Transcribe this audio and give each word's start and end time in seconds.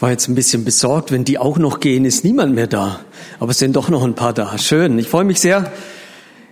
war 0.00 0.10
jetzt 0.10 0.28
ein 0.28 0.34
bisschen 0.34 0.64
besorgt, 0.64 1.10
wenn 1.10 1.24
die 1.24 1.38
auch 1.38 1.58
noch 1.58 1.80
gehen, 1.80 2.04
ist 2.04 2.24
niemand 2.24 2.54
mehr 2.54 2.66
da. 2.66 3.00
Aber 3.40 3.50
es 3.50 3.58
sind 3.58 3.76
doch 3.76 3.88
noch 3.88 4.04
ein 4.04 4.14
paar 4.14 4.32
da. 4.32 4.56
Schön. 4.58 4.98
Ich 4.98 5.08
freue 5.08 5.24
mich 5.24 5.40
sehr, 5.40 5.72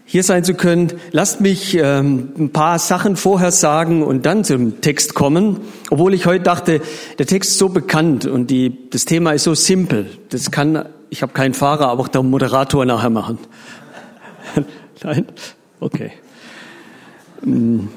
hier 0.04 0.22
sein 0.22 0.44
zu 0.44 0.54
können. 0.54 0.92
Lasst 1.12 1.40
mich 1.40 1.76
ähm, 1.76 2.32
ein 2.38 2.50
paar 2.50 2.78
Sachen 2.78 3.16
vorher 3.16 3.52
sagen 3.52 4.02
und 4.02 4.26
dann 4.26 4.44
zum 4.44 4.80
Text 4.80 5.14
kommen. 5.14 5.60
Obwohl 5.90 6.14
ich 6.14 6.26
heute 6.26 6.44
dachte, 6.44 6.80
der 7.18 7.26
Text 7.26 7.52
ist 7.52 7.58
so 7.58 7.68
bekannt 7.68 8.26
und 8.26 8.50
die, 8.50 8.90
das 8.90 9.04
Thema 9.04 9.32
ist 9.32 9.44
so 9.44 9.54
simpel. 9.54 10.10
Das 10.30 10.50
kann, 10.50 10.88
ich 11.10 11.22
habe 11.22 11.32
keinen 11.32 11.54
Fahrer, 11.54 11.88
aber 11.88 12.02
auch 12.02 12.08
der 12.08 12.22
Moderator 12.22 12.84
nachher 12.84 13.10
machen. 13.10 13.38
Nein? 15.02 15.26
Okay. 15.80 16.12
Hm 17.42 17.88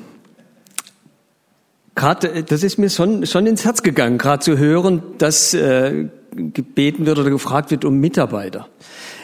gerade, 1.99 2.43
das 2.43 2.63
ist 2.63 2.77
mir 2.77 2.89
schon, 2.89 3.25
schon 3.25 3.45
ins 3.45 3.65
Herz 3.65 3.83
gegangen, 3.83 4.17
gerade 4.17 4.43
zu 4.43 4.57
hören, 4.57 5.03
dass 5.17 5.53
äh, 5.53 6.07
gebeten 6.35 7.05
wird 7.05 7.19
oder 7.19 7.29
gefragt 7.29 7.71
wird 7.71 7.85
um 7.85 7.99
Mitarbeiter. 7.99 8.67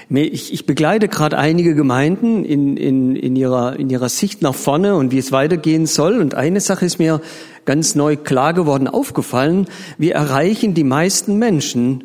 Ich, 0.09 0.53
ich 0.53 0.67
begleite 0.67 1.07
gerade 1.07 1.37
einige 1.37 1.73
Gemeinden 1.73 2.45
in, 2.45 2.77
in, 2.77 3.15
in, 3.15 3.35
ihrer, 3.35 3.79
in 3.79 3.89
ihrer 3.89 4.09
Sicht 4.09 4.43
nach 4.43 4.53
vorne 4.53 4.95
und 4.95 5.11
wie 5.11 5.17
es 5.17 5.31
weitergehen 5.31 5.87
soll. 5.87 6.19
Und 6.19 6.35
eine 6.35 6.59
Sache 6.59 6.85
ist 6.85 6.99
mir 6.99 7.21
ganz 7.65 7.95
neu 7.95 8.15
klar 8.15 8.53
geworden, 8.53 8.87
aufgefallen. 8.87 9.65
Wir 9.97 10.13
erreichen 10.13 10.75
die 10.75 10.83
meisten 10.83 11.39
Menschen, 11.39 12.03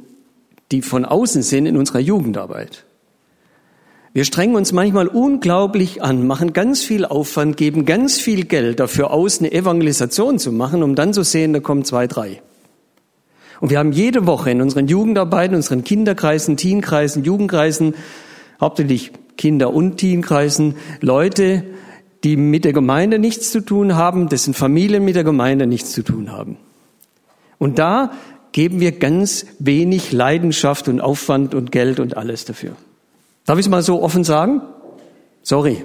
die 0.72 0.80
von 0.80 1.04
außen 1.04 1.42
sind, 1.42 1.66
in 1.66 1.76
unserer 1.76 1.98
Jugendarbeit. 1.98 2.86
Wir 4.12 4.24
strengen 4.24 4.56
uns 4.56 4.72
manchmal 4.72 5.06
unglaublich 5.06 6.02
an, 6.02 6.26
machen 6.26 6.52
ganz 6.52 6.82
viel 6.82 7.04
Aufwand, 7.04 7.56
geben 7.56 7.84
ganz 7.84 8.18
viel 8.18 8.44
Geld 8.44 8.80
dafür 8.80 9.12
aus, 9.12 9.38
eine 9.38 9.52
Evangelisation 9.52 10.40
zu 10.40 10.50
machen, 10.50 10.82
um 10.82 10.96
dann 10.96 11.12
zu 11.12 11.22
sehen, 11.22 11.52
da 11.52 11.60
kommen 11.60 11.84
zwei, 11.84 12.08
drei. 12.08 12.42
Und 13.60 13.70
wir 13.70 13.78
haben 13.78 13.92
jede 13.92 14.26
Woche 14.26 14.50
in 14.50 14.62
unseren 14.62 14.88
Jugendarbeiten, 14.88 15.54
unseren 15.54 15.84
Kinderkreisen, 15.84 16.56
Teenkreisen, 16.56 17.22
Jugendkreisen, 17.22 17.94
hauptsächlich 18.60 19.12
Kinder- 19.36 19.72
und 19.72 19.98
Teenkreisen, 19.98 20.74
Leute, 21.00 21.62
die 22.24 22.36
mit 22.36 22.64
der 22.64 22.72
Gemeinde 22.72 23.20
nichts 23.20 23.52
zu 23.52 23.60
tun 23.60 23.94
haben, 23.94 24.28
dessen 24.28 24.54
Familien 24.54 25.04
mit 25.04 25.14
der 25.14 25.24
Gemeinde 25.24 25.68
nichts 25.68 25.92
zu 25.92 26.02
tun 26.02 26.32
haben. 26.32 26.56
Und 27.58 27.78
da 27.78 28.10
geben 28.50 28.80
wir 28.80 28.90
ganz 28.90 29.46
wenig 29.60 30.10
Leidenschaft 30.10 30.88
und 30.88 31.00
Aufwand 31.00 31.54
und 31.54 31.70
Geld 31.70 32.00
und 32.00 32.16
alles 32.16 32.44
dafür. 32.44 32.72
Darf 33.44 33.58
ich 33.58 33.66
es 33.66 33.70
mal 33.70 33.82
so 33.82 34.02
offen 34.02 34.24
sagen? 34.24 34.62
Sorry. 35.42 35.84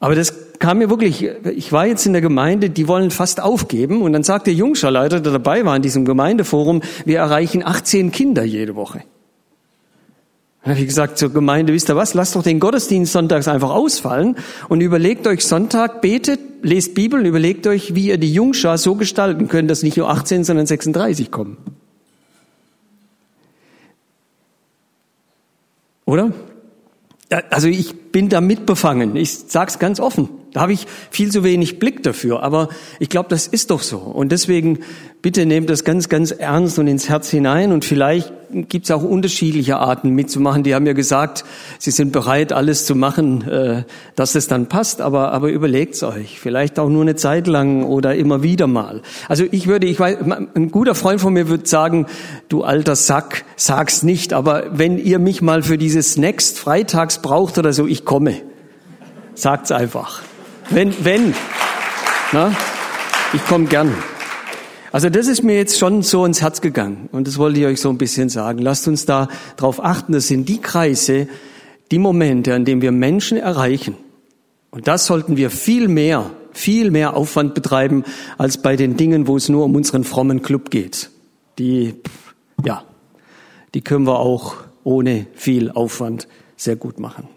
Aber 0.00 0.14
das 0.14 0.58
kam 0.58 0.78
mir 0.78 0.90
wirklich, 0.90 1.28
ich 1.44 1.72
war 1.72 1.86
jetzt 1.86 2.06
in 2.06 2.12
der 2.12 2.22
Gemeinde, 2.22 2.70
die 2.70 2.88
wollen 2.88 3.10
fast 3.10 3.42
aufgeben. 3.42 4.02
Und 4.02 4.12
dann 4.12 4.22
sagt 4.22 4.46
der 4.46 4.54
Jungscherleiter, 4.54 5.20
der 5.20 5.32
dabei 5.32 5.64
war 5.64 5.76
in 5.76 5.82
diesem 5.82 6.04
Gemeindeforum, 6.04 6.82
wir 7.04 7.18
erreichen 7.18 7.64
18 7.64 8.12
Kinder 8.12 8.44
jede 8.44 8.76
Woche. 8.76 9.02
Dann 10.62 10.72
habe 10.72 10.80
ich 10.80 10.86
gesagt 10.86 11.18
zur 11.18 11.30
Gemeinde, 11.30 11.74
wisst 11.74 11.90
ihr 11.90 11.96
was, 11.96 12.14
lasst 12.14 12.36
doch 12.36 12.42
den 12.42 12.58
Gottesdienst 12.58 13.12
sonntags 13.12 13.48
einfach 13.48 13.70
ausfallen 13.70 14.36
und 14.70 14.80
überlegt 14.80 15.26
euch 15.26 15.44
Sonntag, 15.44 16.00
betet, 16.00 16.40
lest 16.62 16.94
Bibel, 16.94 17.26
überlegt 17.26 17.66
euch, 17.66 17.94
wie 17.94 18.06
ihr 18.06 18.16
die 18.16 18.32
Jungschar 18.32 18.78
so 18.78 18.94
gestalten 18.94 19.48
könnt, 19.48 19.70
dass 19.70 19.82
nicht 19.82 19.98
nur 19.98 20.08
18, 20.08 20.44
sondern 20.44 20.64
36 20.64 21.30
kommen. 21.30 21.58
Oder? 26.04 26.32
Also 27.50 27.68
ich 27.68 28.12
bin 28.12 28.28
da 28.28 28.40
mitbefangen. 28.40 29.16
Ich 29.16 29.38
sag's 29.48 29.78
ganz 29.78 30.00
offen. 30.00 30.28
Da 30.54 30.60
habe 30.60 30.72
ich 30.72 30.86
viel 31.10 31.32
zu 31.32 31.42
wenig 31.42 31.80
Blick 31.80 32.04
dafür. 32.04 32.44
Aber 32.44 32.68
ich 33.00 33.08
glaube, 33.08 33.28
das 33.28 33.48
ist 33.48 33.72
doch 33.72 33.82
so. 33.82 33.98
Und 33.98 34.30
deswegen 34.30 34.78
bitte 35.20 35.46
nehmt 35.46 35.68
das 35.68 35.82
ganz, 35.82 36.08
ganz 36.08 36.30
ernst 36.30 36.78
und 36.78 36.86
ins 36.86 37.08
Herz 37.08 37.28
hinein. 37.28 37.72
Und 37.72 37.84
vielleicht 37.84 38.32
gibt 38.52 38.84
es 38.84 38.92
auch 38.92 39.02
unterschiedliche 39.02 39.78
Arten 39.78 40.10
mitzumachen. 40.10 40.62
Die 40.62 40.72
haben 40.76 40.86
ja 40.86 40.92
gesagt, 40.92 41.44
sie 41.80 41.90
sind 41.90 42.12
bereit, 42.12 42.52
alles 42.52 42.86
zu 42.86 42.94
machen, 42.94 43.48
äh, 43.48 43.82
dass 44.14 44.36
es 44.36 44.46
dann 44.46 44.68
passt. 44.68 45.00
Aber, 45.00 45.32
aber 45.32 45.48
überlegt's 45.48 46.04
euch. 46.04 46.38
Vielleicht 46.38 46.78
auch 46.78 46.88
nur 46.88 47.02
eine 47.02 47.16
Zeit 47.16 47.48
lang 47.48 47.82
oder 47.82 48.14
immer 48.14 48.44
wieder 48.44 48.68
mal. 48.68 49.02
Also 49.28 49.44
ich 49.50 49.66
würde, 49.66 49.88
ich 49.88 49.98
weiß, 49.98 50.18
ein 50.54 50.70
guter 50.70 50.94
Freund 50.94 51.20
von 51.20 51.32
mir 51.32 51.48
würde 51.48 51.66
sagen, 51.66 52.06
du 52.48 52.62
alter 52.62 52.94
Sack, 52.94 53.44
sag's 53.56 54.04
nicht. 54.04 54.32
Aber 54.32 54.66
wenn 54.70 54.98
ihr 54.98 55.18
mich 55.18 55.42
mal 55.42 55.64
für 55.64 55.78
dieses 55.78 56.16
Next 56.16 56.60
freitags 56.60 57.20
braucht 57.22 57.58
oder 57.58 57.72
so, 57.72 57.88
ich 57.88 58.04
komme. 58.04 58.36
Sagt's 59.34 59.72
einfach. 59.72 60.22
Wenn, 60.70 61.04
wenn. 61.04 61.34
Na? 62.32 62.54
Ich 63.32 63.44
komme 63.46 63.66
gern. 63.66 63.94
Also 64.92 65.10
das 65.10 65.26
ist 65.26 65.42
mir 65.42 65.56
jetzt 65.56 65.78
schon 65.78 66.02
so 66.02 66.24
ins 66.24 66.40
Herz 66.40 66.60
gegangen 66.60 67.08
und 67.10 67.26
das 67.26 67.36
wollte 67.36 67.58
ich 67.58 67.66
euch 67.66 67.80
so 67.80 67.90
ein 67.90 67.98
bisschen 67.98 68.28
sagen. 68.28 68.60
Lasst 68.60 68.86
uns 68.86 69.06
da 69.06 69.28
drauf 69.56 69.84
achten, 69.84 70.12
das 70.12 70.28
sind 70.28 70.48
die 70.48 70.60
Kreise, 70.60 71.26
die 71.90 71.98
Momente, 71.98 72.54
an 72.54 72.64
denen 72.64 72.80
wir 72.80 72.92
Menschen 72.92 73.36
erreichen. 73.36 73.96
Und 74.70 74.86
das 74.86 75.06
sollten 75.06 75.36
wir 75.36 75.50
viel 75.50 75.88
mehr, 75.88 76.30
viel 76.52 76.92
mehr 76.92 77.16
Aufwand 77.16 77.54
betreiben, 77.54 78.04
als 78.38 78.58
bei 78.58 78.76
den 78.76 78.96
Dingen, 78.96 79.26
wo 79.26 79.36
es 79.36 79.48
nur 79.48 79.64
um 79.64 79.74
unseren 79.74 80.04
frommen 80.04 80.42
Club 80.42 80.70
geht. 80.70 81.10
Die, 81.58 81.94
ja, 82.64 82.84
die 83.74 83.80
können 83.80 84.06
wir 84.06 84.20
auch 84.20 84.56
ohne 84.84 85.26
viel 85.34 85.70
Aufwand 85.72 86.28
sehr 86.56 86.76
gut 86.76 87.00
machen. 87.00 87.28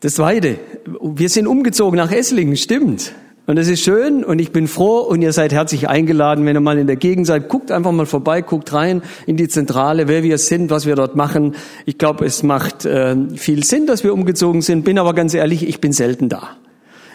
Das 0.00 0.14
Zweite, 0.14 0.56
wir 1.02 1.28
sind 1.28 1.46
umgezogen 1.46 1.98
nach 1.98 2.10
Esslingen, 2.10 2.56
stimmt. 2.56 3.12
Und 3.46 3.56
das 3.56 3.68
ist 3.68 3.82
schön 3.82 4.24
und 4.24 4.38
ich 4.38 4.50
bin 4.50 4.66
froh 4.66 5.00
und 5.00 5.20
ihr 5.20 5.32
seid 5.34 5.52
herzlich 5.52 5.90
eingeladen, 5.90 6.46
wenn 6.46 6.56
ihr 6.56 6.60
mal 6.60 6.78
in 6.78 6.86
der 6.86 6.96
Gegend 6.96 7.26
seid, 7.26 7.50
guckt 7.50 7.70
einfach 7.70 7.92
mal 7.92 8.06
vorbei, 8.06 8.40
guckt 8.40 8.72
rein 8.72 9.02
in 9.26 9.36
die 9.36 9.48
Zentrale, 9.48 10.08
wer 10.08 10.22
wir 10.22 10.38
sind, 10.38 10.70
was 10.70 10.86
wir 10.86 10.94
dort 10.94 11.16
machen. 11.16 11.54
Ich 11.84 11.98
glaube, 11.98 12.24
es 12.24 12.42
macht 12.42 12.86
äh, 12.86 13.14
viel 13.34 13.62
Sinn, 13.64 13.86
dass 13.86 14.02
wir 14.02 14.14
umgezogen 14.14 14.62
sind, 14.62 14.84
bin 14.84 14.98
aber 14.98 15.12
ganz 15.12 15.34
ehrlich, 15.34 15.68
ich 15.68 15.82
bin 15.82 15.92
selten 15.92 16.30
da. 16.30 16.56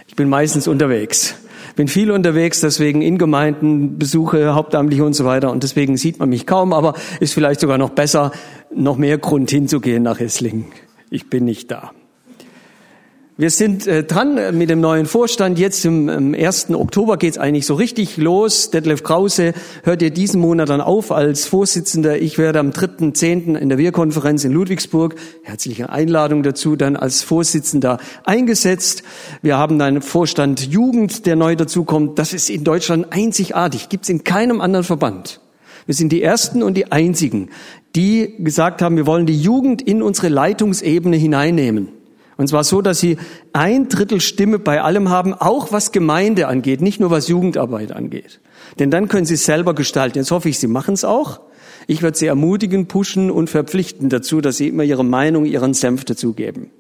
Ich 0.07 0.15
bin 0.15 0.29
meistens 0.29 0.67
unterwegs. 0.67 1.35
Bin 1.75 1.87
viel 1.87 2.11
unterwegs, 2.11 2.61
deswegen 2.61 3.01
in 3.01 3.17
Gemeinden, 3.17 3.97
Besuche, 3.97 4.53
Hauptamtliche 4.53 5.03
und 5.03 5.13
so 5.13 5.25
weiter 5.25 5.51
und 5.51 5.63
deswegen 5.63 5.97
sieht 5.97 6.19
man 6.19 6.29
mich 6.29 6.45
kaum, 6.45 6.71
aber 6.71 6.93
ist 7.19 7.33
vielleicht 7.33 7.61
sogar 7.61 7.79
noch 7.79 7.91
besser, 7.91 8.31
noch 8.71 8.97
mehr 8.97 9.17
Grund 9.17 9.49
hinzugehen 9.49 10.03
nach 10.03 10.19
Esslingen. 10.19 10.65
Ich 11.09 11.31
bin 11.31 11.45
nicht 11.45 11.71
da. 11.71 11.91
Wir 13.37 13.49
sind 13.49 13.85
äh, 13.85 14.05
dran 14.05 14.57
mit 14.57 14.69
dem 14.69 14.79
neuen 14.79 15.05
Vorstand. 15.05 15.59
Jetzt 15.59 15.83
im, 15.83 16.07
im 16.07 16.33
1. 16.33 16.69
Oktober 16.69 17.17
geht's 17.17 17.37
eigentlich 17.37 17.65
so 17.65 17.73
richtig 17.73 18.15
los. 18.15 18.71
Detlef 18.71 19.03
Krause 19.03 19.51
hört 19.83 20.01
ihr 20.01 20.09
diesen 20.09 20.39
Monat 20.39 20.69
dann 20.69 20.79
auf 20.79 21.11
als 21.11 21.45
Vorsitzender. 21.45 22.17
Ich 22.21 22.37
werde 22.37 22.59
am 22.59 22.69
3.10. 22.69 23.57
in 23.57 23.67
der 23.67 23.77
Wir-Konferenz 23.77 24.45
in 24.45 24.53
Ludwigsburg, 24.53 25.15
herzliche 25.43 25.89
Einladung 25.89 26.43
dazu, 26.43 26.77
dann 26.77 26.95
als 26.95 27.23
Vorsitzender 27.23 27.97
eingesetzt. 28.23 29.03
Wir 29.41 29.57
haben 29.57 29.81
einen 29.81 30.01
Vorstand 30.01 30.67
Jugend, 30.67 31.25
der 31.25 31.35
neu 31.35 31.57
dazukommt. 31.57 32.17
Das 32.17 32.31
ist 32.31 32.49
in 32.49 32.63
Deutschland 32.63 33.07
einzigartig, 33.09 33.89
gibt's 33.89 34.07
in 34.07 34.23
keinem 34.23 34.61
anderen 34.61 34.85
Verband. 34.85 35.41
Wir 35.85 35.93
sind 35.93 36.13
die 36.13 36.23
Ersten 36.23 36.63
und 36.63 36.75
die 36.75 36.93
Einzigen, 36.93 37.49
die 37.97 38.35
gesagt 38.39 38.81
haben, 38.81 38.95
wir 38.95 39.05
wollen 39.05 39.25
die 39.25 39.37
Jugend 39.37 39.81
in 39.81 40.01
unsere 40.01 40.29
Leitungsebene 40.29 41.17
hineinnehmen. 41.17 41.94
Und 42.37 42.47
zwar 42.49 42.63
so, 42.63 42.81
dass 42.81 42.99
sie 42.99 43.17
ein 43.53 43.87
Drittel 43.87 44.19
Stimme 44.19 44.59
bei 44.59 44.81
allem 44.81 45.09
haben, 45.09 45.33
auch 45.33 45.71
was 45.71 45.91
Gemeinde 45.91 46.47
angeht, 46.47 46.81
nicht 46.81 46.99
nur 46.99 47.09
was 47.09 47.27
Jugendarbeit 47.27 47.91
angeht. 47.91 48.41
Denn 48.77 48.91
dann 48.91 49.07
können 49.07 49.25
sie 49.25 49.37
selber 49.37 49.73
gestalten. 49.73 50.17
Jetzt 50.17 50.31
hoffe 50.31 50.49
ich, 50.49 50.59
sie 50.59 50.67
machen 50.67 50.93
es 50.93 51.05
auch. 51.05 51.39
Ich 51.87 52.01
werde 52.01 52.17
sie 52.17 52.25
ermutigen, 52.25 52.87
pushen 52.87 53.31
und 53.31 53.49
verpflichten 53.49 54.09
dazu, 54.09 54.41
dass 54.41 54.57
sie 54.57 54.67
immer 54.67 54.83
ihre 54.83 55.05
Meinung, 55.05 55.45
ihren 55.45 55.73
Senf 55.73 56.03
dazugeben. 56.03 56.71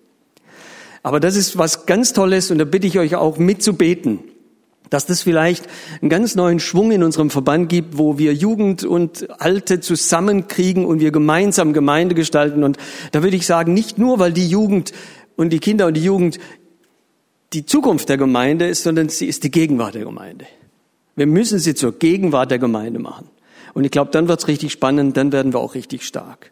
Aber 1.03 1.19
das 1.19 1.35
ist 1.35 1.57
was 1.57 1.85
ganz 1.85 2.13
Tolles 2.13 2.49
und 2.49 2.57
da 2.57 2.65
bitte 2.65 2.87
ich 2.87 2.97
euch 2.97 3.15
auch 3.15 3.37
mitzubeten, 3.37 4.19
dass 4.89 5.05
das 5.05 5.21
vielleicht 5.21 5.65
einen 6.01 6.09
ganz 6.09 6.35
neuen 6.35 6.59
Schwung 6.59 6.91
in 6.91 7.03
unserem 7.03 7.29
Verband 7.29 7.69
gibt, 7.69 7.97
wo 7.97 8.17
wir 8.17 8.33
Jugend 8.33 8.83
und 8.83 9.29
Alte 9.39 9.79
zusammenkriegen 9.79 10.85
und 10.85 10.99
wir 10.99 11.11
gemeinsam 11.11 11.73
Gemeinde 11.73 12.15
gestalten. 12.15 12.63
Und 12.63 12.77
da 13.11 13.21
würde 13.21 13.35
ich 13.35 13.45
sagen, 13.45 13.73
nicht 13.73 13.99
nur, 13.99 14.17
weil 14.17 14.33
die 14.33 14.47
Jugend 14.47 14.93
und 15.35 15.51
die 15.51 15.59
Kinder 15.59 15.87
und 15.87 15.95
die 15.95 16.03
Jugend 16.03 16.39
die 17.53 17.65
Zukunft 17.65 18.09
der 18.09 18.17
Gemeinde 18.17 18.67
ist, 18.67 18.83
sondern 18.83 19.09
sie 19.09 19.27
ist 19.27 19.43
die 19.43 19.51
Gegenwart 19.51 19.95
der 19.95 20.03
Gemeinde. 20.03 20.45
Wir 21.15 21.27
müssen 21.27 21.59
sie 21.59 21.73
zur 21.73 21.97
Gegenwart 21.97 22.51
der 22.51 22.59
Gemeinde 22.59 22.99
machen. 22.99 23.29
Und 23.73 23.85
ich 23.85 23.91
glaube, 23.91 24.11
dann 24.11 24.27
wird's 24.27 24.47
richtig 24.47 24.71
spannend, 24.71 25.15
dann 25.15 25.31
werden 25.31 25.53
wir 25.53 25.59
auch 25.59 25.75
richtig 25.75 26.05
stark. 26.05 26.51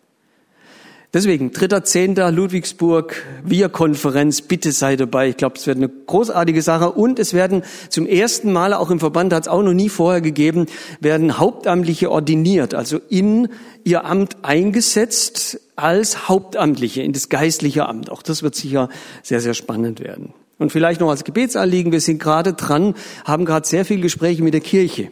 Deswegen, 1.13 1.51
3.10. 1.51 2.31
Ludwigsburg, 2.31 3.23
Wir-Konferenz, 3.43 4.41
bitte 4.41 4.71
sei 4.71 4.95
dabei. 4.95 5.29
Ich 5.29 5.37
glaube, 5.37 5.57
es 5.57 5.67
wird 5.67 5.77
eine 5.77 5.87
großartige 5.87 6.63
Sache. 6.63 6.91
Und 6.91 7.19
es 7.19 7.35
werden 7.35 7.61
zum 7.89 8.07
ersten 8.07 8.51
Mal, 8.51 8.73
auch 8.73 8.89
im 8.89 8.99
Verband 8.99 9.31
hat 9.31 9.43
es 9.43 9.47
auch 9.47 9.61
noch 9.61 9.73
nie 9.73 9.89
vorher 9.89 10.21
gegeben, 10.21 10.65
werden 11.01 11.37
Hauptamtliche 11.37 12.09
ordiniert, 12.09 12.73
also 12.73 12.99
in 13.09 13.49
ihr 13.83 14.05
Amt 14.05 14.37
eingesetzt 14.41 15.59
als 15.75 16.27
Hauptamtliche 16.29 17.03
in 17.03 17.13
das 17.13 17.29
geistliche 17.29 17.87
Amt. 17.87 18.09
Auch 18.09 18.23
das 18.23 18.41
wird 18.41 18.55
sicher 18.55 18.89
sehr, 19.21 19.39
sehr 19.39 19.53
spannend 19.53 19.99
werden. 19.99 20.33
Und 20.57 20.71
vielleicht 20.71 20.99
noch 20.99 21.11
als 21.11 21.23
Gebetsanliegen, 21.23 21.91
wir 21.91 22.01
sind 22.01 22.17
gerade 22.19 22.53
dran, 22.53 22.95
haben 23.23 23.45
gerade 23.45 23.67
sehr 23.67 23.85
viele 23.85 24.01
Gespräche 24.01 24.41
mit 24.41 24.55
der 24.55 24.61
Kirche. 24.61 25.11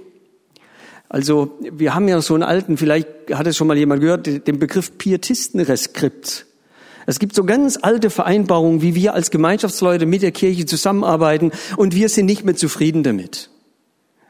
Also 1.13 1.57
wir 1.59 1.93
haben 1.93 2.07
ja 2.07 2.21
so 2.21 2.35
einen 2.35 2.43
alten, 2.43 2.77
vielleicht 2.77 3.05
hat 3.33 3.45
es 3.45 3.57
schon 3.57 3.67
mal 3.67 3.77
jemand 3.77 3.99
gehört, 3.99 4.47
den 4.47 4.59
Begriff 4.59 4.97
Pietistenreskript. 4.97 6.45
Es 7.05 7.19
gibt 7.19 7.35
so 7.35 7.43
ganz 7.43 7.77
alte 7.81 8.09
Vereinbarungen, 8.09 8.81
wie 8.81 8.95
wir 8.95 9.13
als 9.13 9.29
Gemeinschaftsleute 9.29 10.05
mit 10.05 10.21
der 10.21 10.31
Kirche 10.31 10.65
zusammenarbeiten 10.65 11.51
und 11.75 11.95
wir 11.95 12.07
sind 12.07 12.27
nicht 12.27 12.45
mehr 12.45 12.55
zufrieden 12.55 13.03
damit. 13.03 13.49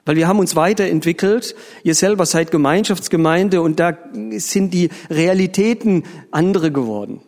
Weil 0.05 0.15
wir 0.15 0.27
haben 0.27 0.39
uns 0.39 0.55
weiterentwickelt. 0.55 1.53
Ihr 1.83 1.93
selber 1.93 2.25
seid 2.25 2.49
Gemeinschaftsgemeinde 2.49 3.61
und 3.61 3.79
da 3.79 3.95
sind 4.37 4.73
die 4.73 4.89
Realitäten 5.11 6.01
andere 6.31 6.71
geworden. 6.71 7.21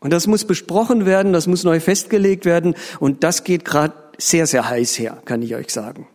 Und 0.00 0.12
das 0.12 0.26
muss 0.26 0.44
besprochen 0.44 1.06
werden, 1.06 1.32
das 1.32 1.46
muss 1.46 1.62
neu 1.62 1.78
festgelegt 1.78 2.44
werden 2.44 2.74
und 2.98 3.22
das 3.22 3.44
geht 3.44 3.64
gerade 3.64 3.94
sehr, 4.18 4.48
sehr 4.48 4.68
heiß 4.68 4.98
her, 4.98 5.22
kann 5.24 5.40
ich 5.40 5.54
euch 5.54 5.70
sagen. 5.70 6.08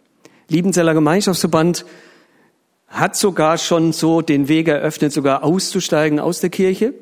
Liebenzeller 0.50 0.94
Gemeinschaftsverband 0.94 1.86
hat 2.94 3.16
sogar 3.16 3.57
schon 3.57 3.92
so 3.92 4.22
den 4.22 4.48
Weg 4.48 4.68
eröffnet, 4.68 5.12
sogar 5.12 5.44
auszusteigen 5.44 6.19
aus 6.19 6.40
der 6.40 6.51
Kirche. 6.51 6.94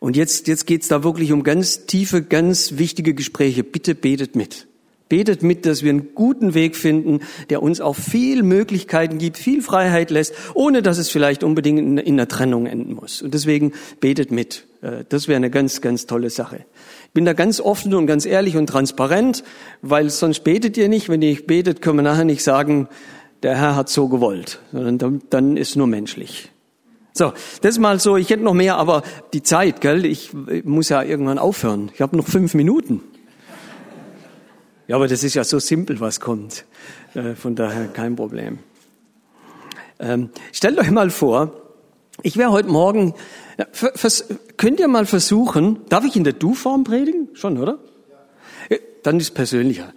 Und 0.00 0.16
jetzt, 0.16 0.48
jetzt 0.48 0.66
geht's 0.66 0.88
da 0.88 1.04
wirklich 1.04 1.32
um 1.32 1.42
ganz 1.42 1.86
tiefe, 1.86 2.22
ganz 2.22 2.78
wichtige 2.78 3.14
Gespräche. 3.14 3.62
Bitte 3.62 3.94
betet 3.94 4.36
mit. 4.36 4.66
Betet 5.10 5.42
mit, 5.42 5.66
dass 5.66 5.82
wir 5.82 5.90
einen 5.90 6.14
guten 6.14 6.54
Weg 6.54 6.76
finden, 6.76 7.20
der 7.50 7.62
uns 7.62 7.82
auch 7.82 7.94
viel 7.94 8.42
Möglichkeiten 8.42 9.18
gibt, 9.18 9.36
viel 9.36 9.60
Freiheit 9.60 10.10
lässt, 10.10 10.34
ohne 10.54 10.80
dass 10.80 10.96
es 10.96 11.10
vielleicht 11.10 11.44
unbedingt 11.44 11.78
in, 11.78 11.98
in 11.98 12.14
einer 12.14 12.26
Trennung 12.26 12.64
enden 12.66 12.94
muss. 12.94 13.20
Und 13.20 13.34
deswegen 13.34 13.72
betet 14.00 14.32
mit. 14.32 14.66
Äh, 14.80 15.04
das 15.10 15.28
wäre 15.28 15.36
eine 15.36 15.50
ganz, 15.50 15.82
ganz 15.82 16.06
tolle 16.06 16.30
Sache. 16.30 16.64
Ich 17.06 17.12
bin 17.12 17.26
da 17.26 17.34
ganz 17.34 17.60
offen 17.60 17.92
und 17.94 18.06
ganz 18.06 18.24
ehrlich 18.24 18.56
und 18.56 18.66
transparent, 18.66 19.44
weil 19.82 20.08
sonst 20.08 20.42
betet 20.42 20.78
ihr 20.78 20.88
nicht. 20.88 21.10
Wenn 21.10 21.20
ihr 21.20 21.30
nicht 21.30 21.46
betet, 21.46 21.82
können 21.82 21.98
wir 21.98 22.02
nachher 22.02 22.24
nicht 22.24 22.42
sagen, 22.42 22.88
der 23.44 23.56
Herr 23.58 23.76
hat 23.76 23.90
so 23.90 24.08
gewollt, 24.08 24.58
sondern 24.72 25.22
dann, 25.28 25.56
ist 25.58 25.76
nur 25.76 25.86
menschlich. 25.86 26.50
So, 27.12 27.32
das 27.60 27.74
ist 27.74 27.78
mal 27.78 28.00
so, 28.00 28.16
ich 28.16 28.30
hätte 28.30 28.42
noch 28.42 28.54
mehr, 28.54 28.76
aber 28.76 29.02
die 29.34 29.42
Zeit, 29.42 29.82
gell, 29.82 30.06
ich, 30.06 30.32
muss 30.64 30.88
ja 30.88 31.02
irgendwann 31.02 31.38
aufhören. 31.38 31.90
Ich 31.94 32.00
habe 32.00 32.16
noch 32.16 32.26
fünf 32.26 32.54
Minuten. 32.54 33.02
Ja, 34.88 34.96
aber 34.96 35.08
das 35.08 35.22
ist 35.22 35.34
ja 35.34 35.44
so 35.44 35.58
simpel, 35.58 36.00
was 36.00 36.20
kommt. 36.20 36.64
Äh, 37.14 37.34
von 37.34 37.54
daher 37.54 37.86
kein 37.88 38.16
Problem. 38.16 38.58
Ähm, 40.00 40.30
stellt 40.50 40.78
euch 40.78 40.90
mal 40.90 41.10
vor, 41.10 41.52
ich 42.22 42.36
wäre 42.36 42.50
heute 42.50 42.68
Morgen, 42.68 43.14
könnt 44.56 44.80
ihr 44.80 44.88
mal 44.88 45.04
versuchen, 45.04 45.80
darf 45.90 46.04
ich 46.04 46.16
in 46.16 46.24
der 46.24 46.32
Du-Form 46.32 46.84
predigen? 46.84 47.28
Schon, 47.34 47.58
oder? 47.58 47.78
Äh, 48.70 48.78
dann 49.02 49.20
ist 49.20 49.32
persönlicher. 49.32 49.92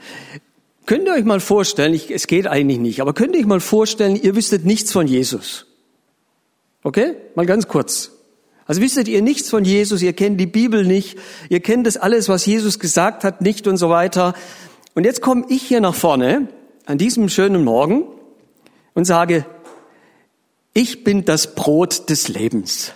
Könnt 0.88 1.06
ihr 1.06 1.14
euch 1.14 1.26
mal 1.26 1.42
vorstellen, 1.42 1.94
ich, 1.94 2.10
es 2.12 2.28
geht 2.28 2.48
eigentlich 2.48 2.80
nicht, 2.80 3.02
aber 3.02 3.14
könnt 3.14 3.36
ihr 3.36 3.42
euch 3.42 3.46
mal 3.46 3.60
vorstellen, 3.60 4.16
ihr 4.16 4.38
wüsstet 4.38 4.64
nichts 4.64 4.94
von 4.94 5.06
Jesus. 5.06 5.66
Okay? 6.82 7.18
Mal 7.36 7.46
ganz 7.46 7.68
kurz. 7.68 8.12
Also 8.66 8.82
wüsstet 8.82 9.10
ihr 9.10 9.22
nichts 9.22 9.50
von 9.50 9.66
Jesus, 9.66 10.02
ihr 10.02 10.14
kennt 10.14 10.40
die 10.40 10.46
Bibel 10.46 10.86
nicht, 10.86 11.18
ihr 11.50 11.60
kennt 11.60 11.86
das 11.86 11.98
alles, 11.98 12.30
was 12.30 12.46
Jesus 12.46 12.80
gesagt 12.80 13.26
hat, 13.26 13.42
nicht 13.42 13.68
und 13.68 13.76
so 13.76 13.90
weiter. 13.90 14.34
Und 14.96 15.04
jetzt 15.04 15.22
komme 15.22 15.46
ich 15.50 15.62
hier 15.62 15.82
nach 15.82 15.94
vorne 15.94 16.48
an 16.86 16.98
diesem 16.98 17.28
schönen 17.28 17.66
Morgen 17.66 18.06
und 18.94 19.04
sage, 19.04 19.46
ich 20.74 21.04
bin 21.04 21.26
das 21.26 21.54
Brot 21.54 22.10
des 22.10 22.30
Lebens. 22.30 22.94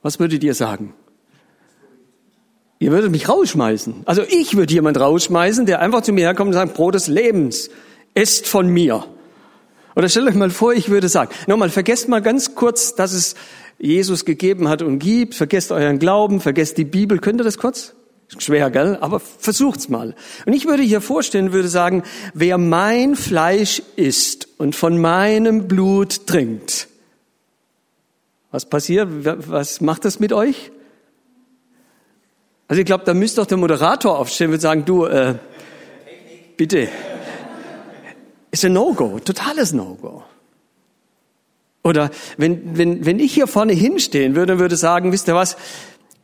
Was 0.00 0.18
würdet 0.18 0.42
ihr 0.42 0.54
sagen? 0.54 0.94
Ihr 2.78 2.90
würdet 2.90 3.10
mich 3.10 3.28
rausschmeißen. 3.28 4.02
Also 4.04 4.22
ich 4.28 4.56
würde 4.56 4.72
jemand 4.72 5.00
rausschmeißen, 5.00 5.64
der 5.66 5.80
einfach 5.80 6.02
zu 6.02 6.12
mir 6.12 6.26
herkommt 6.26 6.48
und 6.48 6.54
sagt, 6.54 6.74
Brot 6.74 6.94
des 6.94 7.08
Lebens, 7.08 7.70
esst 8.14 8.46
von 8.46 8.68
mir. 8.68 9.04
Oder 9.94 10.10
stellt 10.10 10.28
euch 10.28 10.34
mal 10.34 10.50
vor, 10.50 10.74
ich 10.74 10.90
würde 10.90 11.08
sagen, 11.08 11.30
nochmal, 11.46 11.70
vergesst 11.70 12.08
mal 12.08 12.20
ganz 12.20 12.54
kurz, 12.54 12.94
dass 12.94 13.12
es 13.12 13.34
Jesus 13.78 14.26
gegeben 14.26 14.68
hat 14.68 14.82
und 14.82 14.98
gibt. 14.98 15.34
Vergesst 15.34 15.72
euren 15.72 15.98
Glauben, 15.98 16.40
vergesst 16.40 16.76
die 16.76 16.84
Bibel. 16.84 17.18
Könnt 17.18 17.40
ihr 17.40 17.44
das 17.44 17.56
kurz? 17.56 17.94
Schwer, 18.38 18.70
gell? 18.70 18.98
Aber 19.00 19.20
versucht's 19.20 19.88
mal. 19.88 20.14
Und 20.44 20.52
ich 20.52 20.66
würde 20.66 20.82
hier 20.82 21.00
vorstellen, 21.00 21.52
würde 21.52 21.68
sagen, 21.68 22.02
wer 22.34 22.58
mein 22.58 23.14
Fleisch 23.14 23.80
isst 23.94 24.48
und 24.58 24.74
von 24.74 25.00
meinem 25.00 25.68
Blut 25.68 26.26
trinkt, 26.26 26.88
was 28.50 28.66
passiert? 28.66 29.08
Was 29.10 29.80
macht 29.80 30.04
das 30.04 30.18
mit 30.18 30.32
euch? 30.32 30.72
Also 32.68 32.80
ich 32.80 32.86
glaube, 32.86 33.04
da 33.04 33.14
müsste 33.14 33.40
doch 33.40 33.46
der 33.46 33.58
Moderator 33.58 34.18
aufstehen 34.18 34.52
und 34.52 34.60
sagen, 34.60 34.84
du, 34.84 35.04
äh, 35.04 35.34
bitte. 36.56 36.88
Ist 38.50 38.64
ein 38.64 38.72
No-Go, 38.72 39.20
totales 39.20 39.72
No-Go. 39.72 40.24
Oder 41.84 42.10
wenn, 42.36 42.76
wenn, 42.76 43.06
wenn 43.06 43.20
ich 43.20 43.34
hier 43.34 43.46
vorne 43.46 43.72
hinstehen 43.72 44.34
würde 44.34 44.54
und 44.54 44.58
würde 44.58 44.76
sagen, 44.76 45.12
wisst 45.12 45.28
ihr 45.28 45.34
was, 45.36 45.56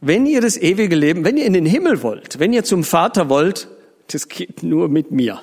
wenn 0.01 0.27
ihr 0.27 0.41
das 0.41 0.57
ewige 0.57 0.97
Leben, 0.97 1.25
wenn 1.25 1.37
ihr 1.37 1.47
in 1.47 1.53
den 1.53 1.67
Himmel 1.67 2.03
wollt, 2.03 2.41
wenn 2.41 2.53
ihr 2.53 2.65
zum 2.65 2.83
Vater 2.83 3.29
wollt, 3.29 3.69
das 4.09 4.27
geht 4.29 4.65
nur 4.65 4.89
mit 4.89 5.13
mir. 5.13 5.41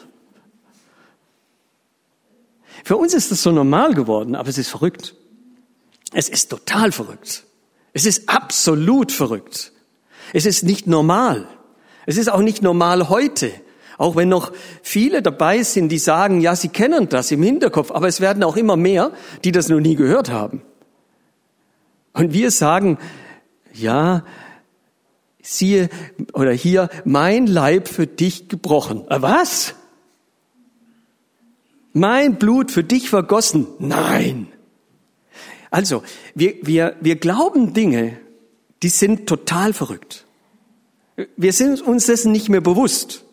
Für 2.83 2.97
uns 2.97 3.13
ist 3.13 3.31
das 3.31 3.41
so 3.41 3.51
normal 3.51 3.93
geworden, 3.93 4.35
aber 4.35 4.49
es 4.49 4.57
ist 4.57 4.69
verrückt. 4.69 5.15
Es 6.11 6.27
ist 6.27 6.49
total 6.49 6.91
verrückt. 6.91 7.45
Es 7.93 8.05
ist 8.05 8.27
absolut 8.27 9.11
verrückt. 9.11 9.71
Es 10.33 10.45
ist 10.45 10.63
nicht 10.63 10.87
normal. 10.87 11.47
Es 12.05 12.17
ist 12.17 12.29
auch 12.29 12.41
nicht 12.41 12.61
normal 12.61 13.09
heute. 13.09 13.51
Auch 13.97 14.15
wenn 14.15 14.29
noch 14.29 14.53
viele 14.81 15.21
dabei 15.21 15.61
sind, 15.63 15.89
die 15.89 15.97
sagen, 15.97 16.39
ja, 16.39 16.55
sie 16.55 16.69
kennen 16.69 17.09
das 17.09 17.31
im 17.31 17.43
Hinterkopf, 17.43 17.91
aber 17.91 18.07
es 18.07 18.21
werden 18.21 18.43
auch 18.43 18.55
immer 18.55 18.77
mehr, 18.77 19.11
die 19.43 19.51
das 19.51 19.67
noch 19.67 19.79
nie 19.79 19.95
gehört 19.95 20.29
haben. 20.29 20.61
Und 22.13 22.33
wir 22.33 22.49
sagen, 22.51 22.97
ja, 23.73 24.23
siehe, 25.41 25.89
oder 26.33 26.51
hier, 26.51 26.89
mein 27.05 27.47
Leib 27.47 27.87
für 27.87 28.07
dich 28.07 28.47
gebrochen. 28.47 29.05
Äh, 29.09 29.21
was? 29.21 29.75
Mein 31.93 32.35
Blut 32.35 32.71
für 32.71 32.83
dich 32.83 33.09
vergossen? 33.09 33.67
Nein. 33.79 34.47
Also, 35.71 36.03
wir, 36.35 36.55
wir, 36.61 36.95
wir 37.01 37.15
glauben 37.17 37.73
Dinge, 37.73 38.17
die 38.83 38.89
sind 38.89 39.27
total 39.27 39.73
verrückt. 39.73 40.25
Wir 41.35 41.53
sind 41.53 41.81
uns 41.81 42.05
dessen 42.05 42.31
nicht 42.31 42.49
mehr 42.49 42.61
bewusst. 42.61 43.25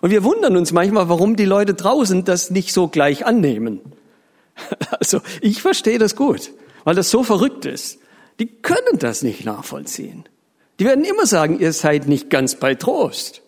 Und 0.00 0.10
wir 0.10 0.24
wundern 0.24 0.56
uns 0.56 0.72
manchmal, 0.72 1.08
warum 1.08 1.36
die 1.36 1.44
Leute 1.44 1.74
draußen 1.74 2.24
das 2.24 2.50
nicht 2.50 2.72
so 2.72 2.88
gleich 2.88 3.26
annehmen. 3.26 3.80
Also 4.98 5.20
ich 5.40 5.62
verstehe 5.62 6.00
das 6.00 6.16
gut, 6.16 6.50
weil 6.82 6.96
das 6.96 7.10
so 7.10 7.22
verrückt 7.22 7.64
ist. 7.64 7.98
Die 8.40 8.46
können 8.46 8.98
das 8.98 9.22
nicht 9.22 9.44
nachvollziehen. 9.44 10.24
Die 10.80 10.84
werden 10.84 11.04
immer 11.04 11.26
sagen, 11.26 11.60
ihr 11.60 11.72
seid 11.72 12.08
nicht 12.08 12.28
ganz 12.28 12.56
bei 12.56 12.74
Trost. 12.74 13.42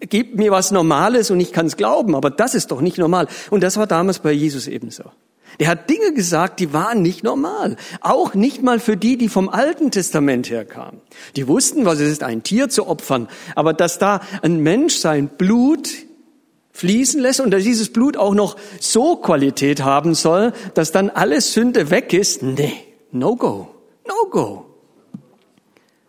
Gebt 0.00 0.36
mir 0.36 0.50
was 0.50 0.70
Normales 0.70 1.30
und 1.30 1.40
ich 1.40 1.52
kann 1.52 1.66
es 1.66 1.78
glauben, 1.78 2.14
aber 2.14 2.30
das 2.30 2.54
ist 2.54 2.70
doch 2.70 2.82
nicht 2.82 2.98
normal. 2.98 3.26
Und 3.50 3.62
das 3.62 3.78
war 3.78 3.86
damals 3.86 4.18
bei 4.18 4.32
Jesus 4.32 4.66
ebenso. 4.66 5.04
Der 5.62 5.68
hat 5.68 5.88
Dinge 5.88 6.12
gesagt, 6.12 6.58
die 6.58 6.72
waren 6.72 7.02
nicht 7.02 7.22
normal. 7.22 7.76
Auch 8.00 8.34
nicht 8.34 8.64
mal 8.64 8.80
für 8.80 8.96
die, 8.96 9.16
die 9.16 9.28
vom 9.28 9.48
Alten 9.48 9.92
Testament 9.92 10.50
herkamen. 10.50 11.00
Die 11.36 11.46
wussten, 11.46 11.84
was 11.84 12.00
es 12.00 12.10
ist, 12.10 12.24
ein 12.24 12.42
Tier 12.42 12.68
zu 12.68 12.88
opfern. 12.88 13.28
Aber 13.54 13.72
dass 13.72 14.00
da 14.00 14.22
ein 14.42 14.58
Mensch 14.58 14.96
sein 14.96 15.28
Blut 15.28 15.88
fließen 16.72 17.20
lässt 17.20 17.38
und 17.38 17.52
dass 17.52 17.62
dieses 17.62 17.92
Blut 17.92 18.16
auch 18.16 18.34
noch 18.34 18.56
so 18.80 19.14
Qualität 19.14 19.84
haben 19.84 20.16
soll, 20.16 20.52
dass 20.74 20.90
dann 20.90 21.10
alles 21.10 21.52
Sünde 21.52 21.90
weg 21.90 22.12
ist, 22.12 22.42
nee, 22.42 22.74
no 23.12 23.36
go, 23.36 23.68
no 24.08 24.30
go. 24.30 24.66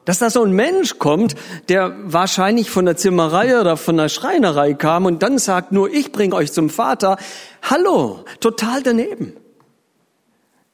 Dass 0.03 0.17
da 0.17 0.31
so 0.31 0.43
ein 0.43 0.53
Mensch 0.53 0.97
kommt, 0.97 1.35
der 1.69 1.95
wahrscheinlich 2.05 2.71
von 2.71 2.85
der 2.85 2.97
Zimmerei 2.97 3.61
oder 3.61 3.77
von 3.77 3.97
der 3.97 4.09
Schreinerei 4.09 4.73
kam 4.73 5.05
und 5.05 5.21
dann 5.21 5.37
sagt 5.37 5.71
nur, 5.71 5.93
ich 5.93 6.11
bringe 6.11 6.35
euch 6.35 6.51
zum 6.51 6.71
Vater. 6.71 7.17
Hallo, 7.61 8.25
total 8.39 8.81
daneben. 8.81 9.33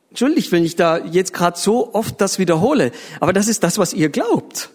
Entschuldigt, 0.09 0.51
wenn 0.51 0.65
ich 0.65 0.75
da 0.75 0.97
jetzt 0.97 1.33
gerade 1.33 1.57
so 1.57 1.93
oft 1.93 2.19
das 2.19 2.39
wiederhole, 2.39 2.91
aber 3.19 3.33
das 3.33 3.47
ist 3.47 3.63
das, 3.63 3.77
was 3.77 3.93
ihr 3.93 4.09
glaubt. 4.09 4.69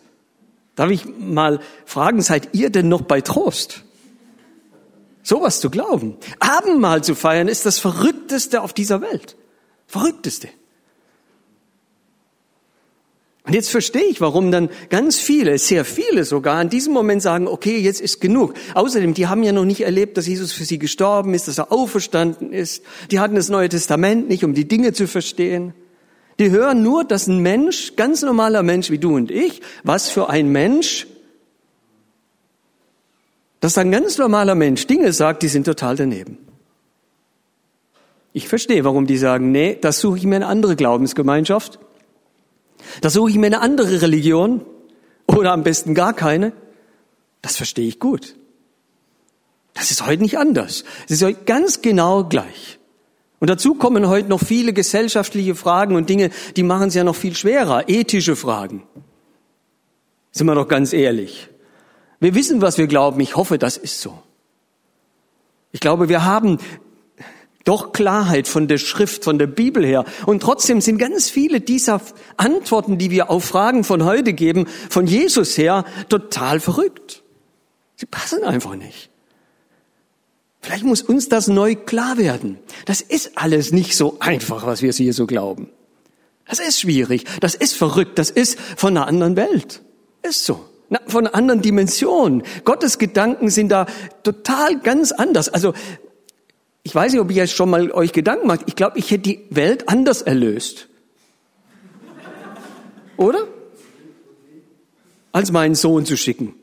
Darf 0.76 0.90
ich 0.90 1.06
mal 1.18 1.60
fragen, 1.84 2.22
seid 2.22 2.50
ihr 2.52 2.70
denn 2.70 2.88
noch 2.88 3.02
bei 3.02 3.20
Trost? 3.20 3.82
Sowas 5.22 5.60
zu 5.60 5.70
glauben. 5.70 6.16
Abendmahl 6.38 7.02
zu 7.02 7.14
feiern 7.14 7.48
ist 7.48 7.64
das 7.64 7.78
Verrückteste 7.78 8.60
auf 8.60 8.72
dieser 8.72 9.00
Welt. 9.00 9.36
Verrückteste. 9.86 10.48
Und 13.46 13.52
jetzt 13.52 13.68
verstehe 13.68 14.04
ich, 14.04 14.22
warum 14.22 14.50
dann 14.50 14.70
ganz 14.88 15.18
viele, 15.18 15.58
sehr 15.58 15.84
viele 15.84 16.24
sogar, 16.24 16.62
in 16.62 16.70
diesem 16.70 16.94
Moment 16.94 17.20
sagen, 17.20 17.46
okay, 17.46 17.78
jetzt 17.78 18.00
ist 18.00 18.22
genug. 18.22 18.54
Außerdem, 18.74 19.12
die 19.12 19.26
haben 19.26 19.42
ja 19.42 19.52
noch 19.52 19.66
nicht 19.66 19.82
erlebt, 19.82 20.16
dass 20.16 20.26
Jesus 20.26 20.52
für 20.52 20.64
sie 20.64 20.78
gestorben 20.78 21.34
ist, 21.34 21.46
dass 21.46 21.58
er 21.58 21.70
auferstanden 21.70 22.52
ist. 22.52 22.82
Die 23.10 23.20
hatten 23.20 23.34
das 23.34 23.50
Neue 23.50 23.68
Testament 23.68 24.28
nicht, 24.28 24.44
um 24.44 24.54
die 24.54 24.66
Dinge 24.66 24.94
zu 24.94 25.06
verstehen. 25.06 25.74
Die 26.38 26.50
hören 26.50 26.82
nur, 26.82 27.04
dass 27.04 27.26
ein 27.26 27.40
Mensch, 27.40 27.96
ganz 27.96 28.22
normaler 28.22 28.62
Mensch 28.62 28.90
wie 28.90 28.98
du 28.98 29.14
und 29.14 29.30
ich, 29.30 29.60
was 29.82 30.08
für 30.08 30.30
ein 30.30 30.50
Mensch, 30.50 31.06
dass 33.60 33.76
ein 33.76 33.90
ganz 33.90 34.16
normaler 34.16 34.54
Mensch 34.54 34.86
Dinge 34.86 35.12
sagt, 35.12 35.42
die 35.42 35.48
sind 35.48 35.64
total 35.64 35.96
daneben. 35.96 36.38
Ich 38.32 38.48
verstehe, 38.48 38.84
warum 38.84 39.06
die 39.06 39.18
sagen, 39.18 39.52
nee, 39.52 39.78
das 39.78 40.00
suche 40.00 40.16
ich 40.16 40.24
mir 40.24 40.36
eine 40.36 40.46
andere 40.46 40.76
Glaubensgemeinschaft. 40.76 41.78
Da 43.00 43.10
suche 43.10 43.30
ich 43.30 43.36
mir 43.36 43.46
eine 43.46 43.60
andere 43.60 44.02
Religion 44.02 44.64
oder 45.26 45.52
am 45.52 45.62
besten 45.62 45.94
gar 45.94 46.14
keine. 46.14 46.52
Das 47.42 47.56
verstehe 47.56 47.86
ich 47.86 47.98
gut. 48.00 48.36
Das 49.74 49.90
ist 49.90 50.06
heute 50.06 50.22
nicht 50.22 50.38
anders. 50.38 50.84
Es 51.06 51.12
ist 51.12 51.22
heute 51.22 51.44
ganz 51.44 51.82
genau 51.82 52.24
gleich. 52.24 52.78
Und 53.40 53.50
dazu 53.50 53.74
kommen 53.74 54.08
heute 54.08 54.28
noch 54.28 54.40
viele 54.40 54.72
gesellschaftliche 54.72 55.54
Fragen 55.54 55.96
und 55.96 56.08
Dinge, 56.08 56.30
die 56.56 56.62
machen 56.62 56.88
es 56.88 56.94
ja 56.94 57.04
noch 57.04 57.16
viel 57.16 57.34
schwerer. 57.36 57.88
Ethische 57.88 58.36
Fragen. 58.36 58.84
Sind 60.30 60.46
wir 60.46 60.54
doch 60.54 60.68
ganz 60.68 60.92
ehrlich. 60.92 61.48
Wir 62.20 62.34
wissen, 62.34 62.62
was 62.62 62.78
wir 62.78 62.86
glauben. 62.86 63.20
Ich 63.20 63.36
hoffe, 63.36 63.58
das 63.58 63.76
ist 63.76 64.00
so. 64.00 64.22
Ich 65.72 65.80
glaube, 65.80 66.08
wir 66.08 66.24
haben 66.24 66.58
doch 67.64 67.92
Klarheit 67.92 68.46
von 68.46 68.68
der 68.68 68.78
Schrift, 68.78 69.24
von 69.24 69.38
der 69.38 69.46
Bibel 69.46 69.84
her. 69.84 70.04
Und 70.26 70.40
trotzdem 70.42 70.80
sind 70.80 70.98
ganz 70.98 71.30
viele 71.30 71.60
dieser 71.60 72.00
Antworten, 72.36 72.98
die 72.98 73.10
wir 73.10 73.30
auf 73.30 73.44
Fragen 73.44 73.84
von 73.84 74.04
heute 74.04 74.34
geben, 74.34 74.66
von 74.90 75.06
Jesus 75.06 75.56
her, 75.56 75.84
total 76.08 76.60
verrückt. 76.60 77.22
Sie 77.96 78.06
passen 78.06 78.44
einfach 78.44 78.76
nicht. 78.76 79.10
Vielleicht 80.60 80.84
muss 80.84 81.02
uns 81.02 81.28
das 81.28 81.46
neu 81.46 81.74
klar 81.74 82.16
werden. 82.16 82.58
Das 82.86 83.00
ist 83.02 83.36
alles 83.36 83.72
nicht 83.72 83.96
so 83.96 84.16
einfach, 84.20 84.66
was 84.66 84.80
wir 84.80 84.92
hier 84.92 85.12
so 85.12 85.26
glauben. 85.26 85.68
Das 86.46 86.58
ist 86.58 86.80
schwierig, 86.80 87.24
das 87.40 87.54
ist 87.54 87.74
verrückt, 87.74 88.18
das 88.18 88.30
ist 88.30 88.58
von 88.76 88.96
einer 88.96 89.06
anderen 89.06 89.36
Welt. 89.36 89.82
Ist 90.22 90.44
so. 90.44 90.64
Von 91.06 91.26
einer 91.26 91.34
anderen 91.34 91.62
Dimension. 91.62 92.42
Gottes 92.64 92.98
Gedanken 92.98 93.50
sind 93.50 93.70
da 93.70 93.86
total 94.22 94.78
ganz 94.80 95.12
anders. 95.12 95.48
Also 95.48 95.74
ich 96.84 96.94
weiß 96.94 97.12
nicht, 97.12 97.20
ob 97.20 97.30
ihr 97.30 97.38
jetzt 97.38 97.54
schon 97.54 97.70
mal 97.70 97.90
euch 97.90 98.12
Gedanken 98.12 98.46
macht. 98.46 98.60
Ich 98.66 98.76
glaube, 98.76 98.98
ich 98.98 99.10
hätte 99.10 99.22
die 99.22 99.46
Welt 99.48 99.88
anders 99.88 100.20
erlöst. 100.22 100.88
Oder? 103.16 103.48
Als 105.32 105.50
meinen 105.50 105.74
Sohn 105.74 106.04
zu 106.04 106.16
schicken. 106.16 106.54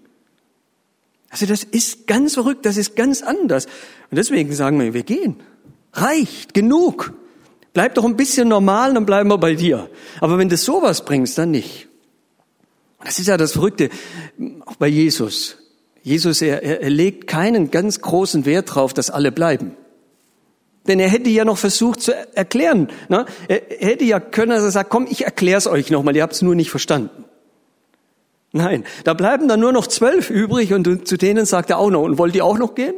Also 1.29 1.47
das 1.47 1.63
ist 1.63 2.07
ganz 2.07 2.35
verrückt, 2.35 2.65
das 2.65 2.77
ist 2.77 2.95
ganz 2.95 3.23
anders. 3.23 3.65
Und 3.65 4.17
deswegen 4.17 4.53
sagen 4.53 4.79
wir, 4.79 4.93
wir 4.93 5.03
gehen. 5.03 5.37
Reicht, 5.93 6.53
genug. 6.53 7.13
Bleib 7.73 7.95
doch 7.95 8.05
ein 8.05 8.15
bisschen 8.15 8.47
normal, 8.47 8.93
dann 8.93 9.05
bleiben 9.07 9.29
wir 9.29 9.37
bei 9.39 9.55
dir. 9.55 9.89
Aber 10.19 10.37
wenn 10.37 10.49
du 10.49 10.57
sowas 10.57 11.03
bringst, 11.03 11.37
dann 11.37 11.51
nicht. 11.51 11.87
Das 13.03 13.17
ist 13.17 13.27
ja 13.27 13.37
das 13.37 13.53
Verrückte, 13.53 13.89
auch 14.65 14.75
bei 14.75 14.87
Jesus. 14.87 15.57
Jesus, 16.03 16.41
er, 16.43 16.61
er, 16.61 16.81
er 16.81 16.89
legt 16.91 17.25
keinen 17.25 17.71
ganz 17.71 18.01
großen 18.01 18.45
Wert 18.45 18.75
drauf, 18.75 18.93
dass 18.93 19.09
alle 19.09 19.31
bleiben. 19.31 19.75
Denn 20.87 20.99
er 20.99 21.09
hätte 21.09 21.29
ja 21.29 21.45
noch 21.45 21.57
versucht 21.57 22.01
zu 22.01 22.13
erklären. 22.35 22.89
Ne? 23.07 23.25
Er 23.47 23.61
hätte 23.79 24.03
ja 24.03 24.19
können, 24.19 24.51
dass 24.51 24.63
er 24.63 24.71
sagt, 24.71 24.89
komm, 24.89 25.07
ich 25.09 25.25
erkläre 25.25 25.57
es 25.57 25.67
euch 25.67 25.91
nochmal, 25.91 26.15
ihr 26.15 26.23
habt 26.23 26.33
es 26.33 26.41
nur 26.41 26.55
nicht 26.55 26.71
verstanden. 26.71 27.25
Nein, 28.51 28.83
da 29.05 29.13
bleiben 29.13 29.47
dann 29.47 29.59
nur 29.59 29.71
noch 29.71 29.87
zwölf 29.87 30.29
übrig 30.29 30.73
und 30.73 31.07
zu 31.07 31.17
denen 31.17 31.45
sagt 31.45 31.69
er 31.69 31.77
auch 31.77 31.89
noch, 31.89 32.01
und 32.01 32.17
wollt 32.17 32.35
ihr 32.35 32.43
auch 32.43 32.57
noch 32.57 32.75
gehen? 32.75 32.95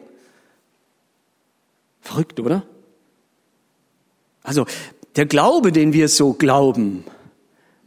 Verrückt, 2.01 2.39
oder? 2.39 2.63
Also 4.41 4.65
der 5.15 5.25
Glaube, 5.25 5.71
den 5.71 5.93
wir 5.93 6.09
so 6.09 6.33
glauben, 6.33 7.03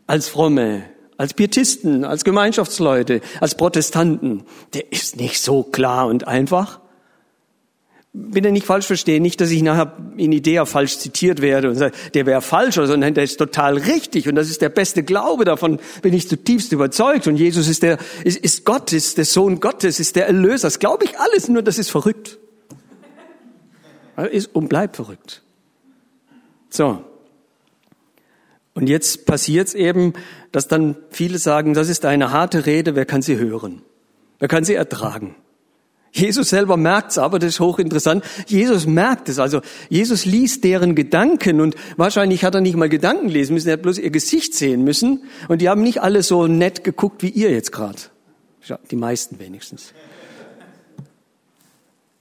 als 0.07 0.29
Fromme, 0.29 0.85
als 1.17 1.35
Pietisten, 1.35 2.05
als 2.05 2.23
Gemeinschaftsleute, 2.23 3.21
als 3.41 3.57
Protestanten, 3.57 4.45
der 4.75 4.93
ist 4.93 5.17
nicht 5.17 5.41
so 5.41 5.65
klar 5.65 6.07
und 6.07 6.29
einfach 6.29 6.81
bitte 8.17 8.51
nicht 8.51 8.67
falsch 8.67 8.87
verstehen, 8.87 9.23
nicht, 9.23 9.41
dass 9.41 9.51
ich 9.51 9.63
nachher 9.63 9.93
in 10.17 10.33
Idea 10.33 10.65
falsch 10.65 10.99
zitiert 10.99 11.43
werde 11.43 11.69
und 11.69 11.77
sage, 11.77 11.95
der 12.15 12.25
wäre 12.25 12.41
falsch, 12.41 12.77
sondern 12.77 13.13
der 13.13 13.25
ist 13.25 13.37
total 13.37 13.77
richtig 13.77 14.29
und 14.29 14.35
das 14.37 14.49
ist 14.49 14.63
der 14.63 14.71
beste 14.71 15.03
Glaube, 15.03 15.45
davon 15.45 15.79
bin 16.01 16.15
ich 16.15 16.29
zutiefst 16.29 16.73
überzeugt 16.73 17.27
und 17.27 17.37
Jesus 17.37 17.69
ist 17.69 17.83
der, 17.83 17.99
ist, 18.25 18.39
ist 18.39 18.65
Gott, 18.65 18.93
ist 18.93 19.19
der 19.19 19.27
Sohn 19.27 19.61
Gottes, 19.61 20.01
ist 20.01 20.17
der 20.17 20.27
Erlöser, 20.27 20.67
das 20.67 20.79
glaube 20.79 21.05
ich 21.05 21.19
alles, 21.19 21.49
nur 21.49 21.63
das 21.63 21.79
ist 21.79 21.91
verrückt. 21.91 22.39
Ist 24.31 24.55
und 24.55 24.69
bleibt 24.69 24.97
verrückt. 24.97 25.43
So. 26.71 27.05
Und 28.73 28.89
jetzt 28.89 29.27
passiert 29.27 29.69
es 29.69 29.75
eben, 29.75 30.15
dass 30.53 30.69
dann 30.69 30.97
viele 31.11 31.39
sagen, 31.39 31.75
das 31.75 31.91
ist 31.91 32.07
eine 32.07 32.31
harte 32.31 32.65
Rede, 32.65 32.95
wer 32.95 33.05
kann 33.05 33.21
sie 33.21 33.37
hören? 33.37 33.83
Wer 34.39 34.49
kann 34.49 34.65
sie 34.65 34.75
ertragen? 34.75 35.35
Jesus 36.17 36.49
selber 36.49 36.77
merkt's, 36.79 37.19
aber 37.19 37.39
das 37.39 37.51
ist 37.51 37.61
hochinteressant. 37.61 38.25
Jesus 38.47 38.87
merkt 38.87 39.29
es. 39.29 39.39
Also 39.39 39.61
Jesus 39.91 40.25
liest 40.25 40.65
deren 40.65 40.95
Gedanken 40.95 41.61
und 41.61 41.75
wahrscheinlich 41.97 42.43
hat 42.43 42.55
er 42.55 42.63
nicht 42.63 42.77
mal 42.77 42.89
Gedanken 42.89 43.29
lesen 43.29 43.53
müssen, 43.53 43.69
er 43.69 43.75
hat 43.75 43.83
bloß 43.83 43.99
ihr 43.99 44.11
Gesicht 44.11 44.55
sehen 44.55 44.83
müssen. 44.83 45.25
Und 45.49 45.61
die 45.61 45.69
haben 45.69 45.83
nicht 45.83 46.01
alle 46.01 46.23
so 46.23 46.47
nett 46.47 46.85
geguckt 46.85 47.23
wie 47.23 47.29
ihr 47.29 47.51
jetzt 47.51 47.71
gerade. 47.71 47.99
Die 48.91 48.97
meisten 48.97 49.39
wenigstens. 49.39 49.93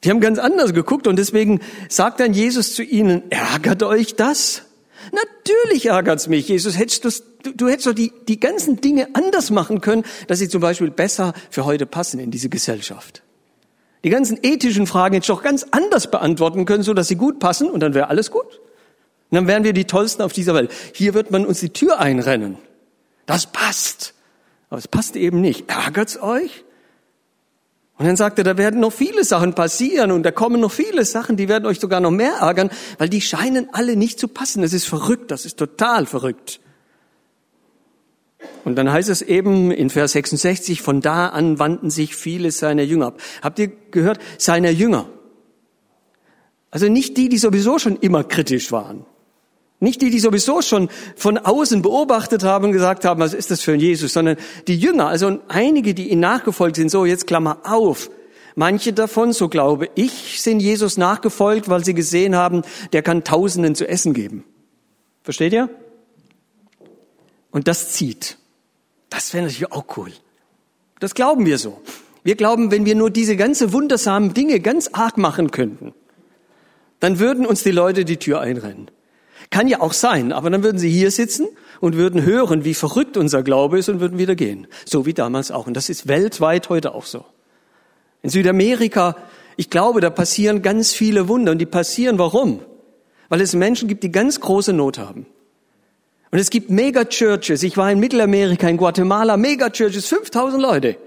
Die 0.04 0.10
haben 0.10 0.20
ganz 0.20 0.38
anders 0.38 0.74
geguckt 0.74 1.08
und 1.08 1.18
deswegen 1.18 1.62
sagt 1.90 2.20
dann 2.20 2.34
Jesus 2.34 2.76
zu 2.76 2.84
ihnen, 2.84 3.24
ärgert 3.32 3.82
euch 3.82 4.16
das? 4.16 4.64
Natürlich 5.12 5.88
ärgert's 5.88 6.28
mich, 6.28 6.48
Jesus. 6.48 6.78
Hättest 6.78 7.06
du, 7.06 7.52
du 7.54 7.68
hättest 7.68 7.88
doch 7.88 7.94
die, 7.94 8.12
die 8.28 8.40
ganzen 8.40 8.82
Dinge 8.82 9.08
anders 9.14 9.50
machen 9.52 9.82
können, 9.82 10.04
dass 10.28 10.40
sie 10.40 10.50
zum 10.50 10.62
Beispiel 10.62 10.92
besser 10.92 11.34
für 11.50 11.66
heute 11.66 11.86
passen 11.86 12.20
in 12.20 12.30
diese 12.30 12.50
Gesellschaft. 12.50 13.25
Die 14.06 14.12
ganzen 14.12 14.38
ethischen 14.44 14.86
Fragen 14.86 15.16
ich 15.16 15.26
doch 15.26 15.42
ganz 15.42 15.66
anders 15.72 16.12
beantworten 16.12 16.66
können, 16.66 16.84
so 16.84 16.94
dass 16.94 17.08
sie 17.08 17.16
gut 17.16 17.40
passen 17.40 17.72
und 17.72 17.80
dann 17.80 17.96
wäre 17.96 18.08
alles 18.08 18.30
gut. 18.30 18.46
Und 18.46 19.32
dann 19.32 19.48
wären 19.48 19.64
wir 19.64 19.74
die 19.74 19.86
Tollsten 19.86 20.22
auf 20.22 20.32
dieser 20.32 20.54
Welt. 20.54 20.72
Hier 20.94 21.16
wird 21.16 21.32
man 21.32 21.44
uns 21.44 21.60
die 21.60 21.72
Tür 21.72 22.00
einrennen. 22.00 22.60
Das 23.26 23.48
passt. 23.48 24.14
Aber 24.70 24.78
es 24.78 24.88
passt 24.88 25.16
eben 25.16 25.42
nicht. 25.42 25.72
Ärgert's 25.72 26.22
euch? 26.22 26.66
Und 27.98 28.06
dann 28.06 28.16
sagt 28.16 28.38
er, 28.38 28.44
da 28.44 28.60
werden 28.60 28.80
noch 28.80 28.94
viele 28.94 29.24
Sachen 29.24 29.56
passieren 29.56 30.12
und 30.12 30.22
da 30.22 30.30
kommen 30.30 30.62
noch 30.62 30.72
viele 30.72 31.04
Sachen, 31.04 31.36
die 31.36 31.50
werden 31.50 31.66
euch 31.66 31.80
sogar 31.80 32.00
noch 32.00 32.12
mehr 32.12 32.36
ärgern, 32.42 32.70
weil 33.00 33.10
die 33.10 33.22
scheinen 33.22 33.70
alle 33.72 33.96
nicht 33.96 34.20
zu 34.20 34.28
passen. 34.28 34.62
Das 34.62 34.74
ist 34.74 34.86
verrückt, 34.86 35.32
das 35.32 35.46
ist 35.46 35.58
total 35.58 36.06
verrückt. 36.06 36.60
Und 38.66 38.76
dann 38.76 38.92
heißt 38.92 39.10
es 39.10 39.22
eben 39.22 39.72
in 39.72 39.92
Vers 39.92 40.14
66, 40.14 40.82
von 40.82 41.00
da 41.00 41.28
an 41.28 41.60
wandten 41.60 41.92
sich 41.92 42.16
viele 42.16 42.52
seiner 42.52 42.82
Jünger 42.82 43.08
ab. 43.08 43.22
Habt 43.42 43.60
ihr 43.60 43.72
gehört? 43.92 44.20
Seiner 44.40 44.72
Jünger. 44.72 45.08
Also 46.72 46.90
nicht 46.90 47.16
die, 47.16 47.30
die 47.30 47.38
sowieso 47.38 47.78
schon 47.78 47.96
immer 47.96 48.24
kritisch 48.24 48.72
waren. 48.72 49.06
Nicht 49.80 50.02
die, 50.02 50.10
die 50.10 50.20
sowieso 50.20 50.64
schon 50.64 50.90
von 51.16 51.38
außen 51.38 51.84
beobachtet 51.84 52.44
haben 52.44 52.66
und 52.66 52.72
gesagt 52.72 53.06
haben, 53.06 53.20
was 53.20 53.36
ist 53.36 53.52
das 53.52 53.62
für 53.62 53.74
ein 53.74 53.80
Jesus, 53.80 54.14
sondern 54.14 54.36
die 54.68 54.78
Jünger, 54.78 55.08
also 55.10 55.40
einige, 55.48 55.94
die 55.94 56.10
ihnen 56.10 56.22
nachgefolgt 56.22 56.78
sind, 56.78 56.90
so 56.90 57.06
jetzt 57.06 57.28
Klammer 57.28 57.60
auf. 57.64 58.10
Manche 58.56 58.94
davon, 58.94 59.32
so 59.32 59.48
glaube 59.48 59.90
ich, 59.94 60.42
sind 60.42 60.60
Jesus 60.60 60.98
nachgefolgt, 60.98 61.70
weil 61.70 61.86
sie 61.86 61.94
gesehen 61.94 62.36
haben, 62.36 62.64
der 62.94 63.04
kann 63.04 63.24
Tausenden 63.24 63.76
zu 63.76 63.88
essen 63.88 64.14
geben. 64.14 64.44
Versteht 65.24 65.54
ihr? 65.54 65.70
Und 67.52 67.68
das 67.68 67.92
zieht. 67.92 68.40
Das 69.10 69.34
wäre 69.34 69.44
natürlich 69.44 69.72
auch 69.72 69.98
cool. 69.98 70.12
Das 71.00 71.14
glauben 71.14 71.46
wir 71.46 71.58
so. 71.58 71.82
Wir 72.24 72.36
glauben, 72.36 72.72
wenn 72.72 72.86
wir 72.86 72.96
nur 72.96 73.12
diese 73.12 73.36
ganze 73.36 73.72
wundersamen 73.72 74.34
Dinge 74.34 74.60
ganz 74.60 74.90
arg 74.94 75.18
machen 75.18 75.52
könnten, 75.52 75.94
dann 77.00 77.20
würden 77.20 77.46
uns 77.46 77.64
die 77.64 77.72
Leute 77.72 78.06
die 78.06 78.18
Tür 78.18 78.42
einrennen. 78.42 78.90
Kann 79.52 79.68
ja 79.68 79.82
auch 79.82 79.94
sein, 79.94 80.32
aber 80.32 80.50
dann 80.50 80.64
würden 80.64 80.80
sie 80.80 80.90
hier 80.90 81.12
sitzen 81.12 81.48
und 81.80 81.96
würden 81.96 82.24
hören, 82.24 82.66
wie 82.66 82.74
verrückt 82.74 83.16
unser 83.16 83.44
Glaube 83.44 83.78
ist 83.78 83.90
und 83.90 84.00
würden 84.00 84.18
wieder 84.18 84.36
gehen. 84.36 84.68
So 84.86 85.06
wie 85.06 85.14
damals 85.14 85.52
auch. 85.52 85.68
Und 85.68 85.76
das 85.76 85.90
ist 85.90 86.08
weltweit 86.08 86.70
heute 86.70 86.96
auch 86.96 87.06
so. 87.06 87.26
In 88.24 88.30
Südamerika, 88.32 89.16
ich 89.56 89.70
glaube, 89.70 90.02
da 90.02 90.10
passieren 90.10 90.62
ganz 90.64 90.94
viele 90.94 91.28
Wunder. 91.28 91.52
Und 91.52 91.60
die 91.60 91.68
passieren 91.68 92.18
warum? 92.18 92.62
Weil 93.30 93.42
es 93.42 93.54
Menschen 93.54 93.88
gibt, 93.88 94.04
die 94.04 94.12
ganz 94.12 94.40
große 94.40 94.74
Not 94.74 94.98
haben. 94.98 95.28
Und 96.36 96.42
es 96.42 96.50
gibt 96.50 96.70
Mega-Churches. 96.70 97.64
Ich 97.64 97.78
war 97.78 97.90
in 97.90 98.02
Mittelamerika, 98.02 98.68
in 98.68 98.76
Guatemala, 98.76 99.38
Mega-Churches, 99.38 100.06
5000 100.08 100.62
Leute. 100.62 100.98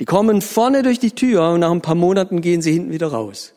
Die 0.00 0.04
kommen 0.04 0.42
vorne 0.42 0.82
durch 0.82 0.98
die 0.98 1.12
Tür 1.12 1.48
und 1.48 1.60
nach 1.60 1.70
ein 1.70 1.80
paar 1.80 1.94
Monaten 1.94 2.42
gehen 2.42 2.60
sie 2.60 2.72
hinten 2.72 2.92
wieder 2.92 3.06
raus. 3.06 3.54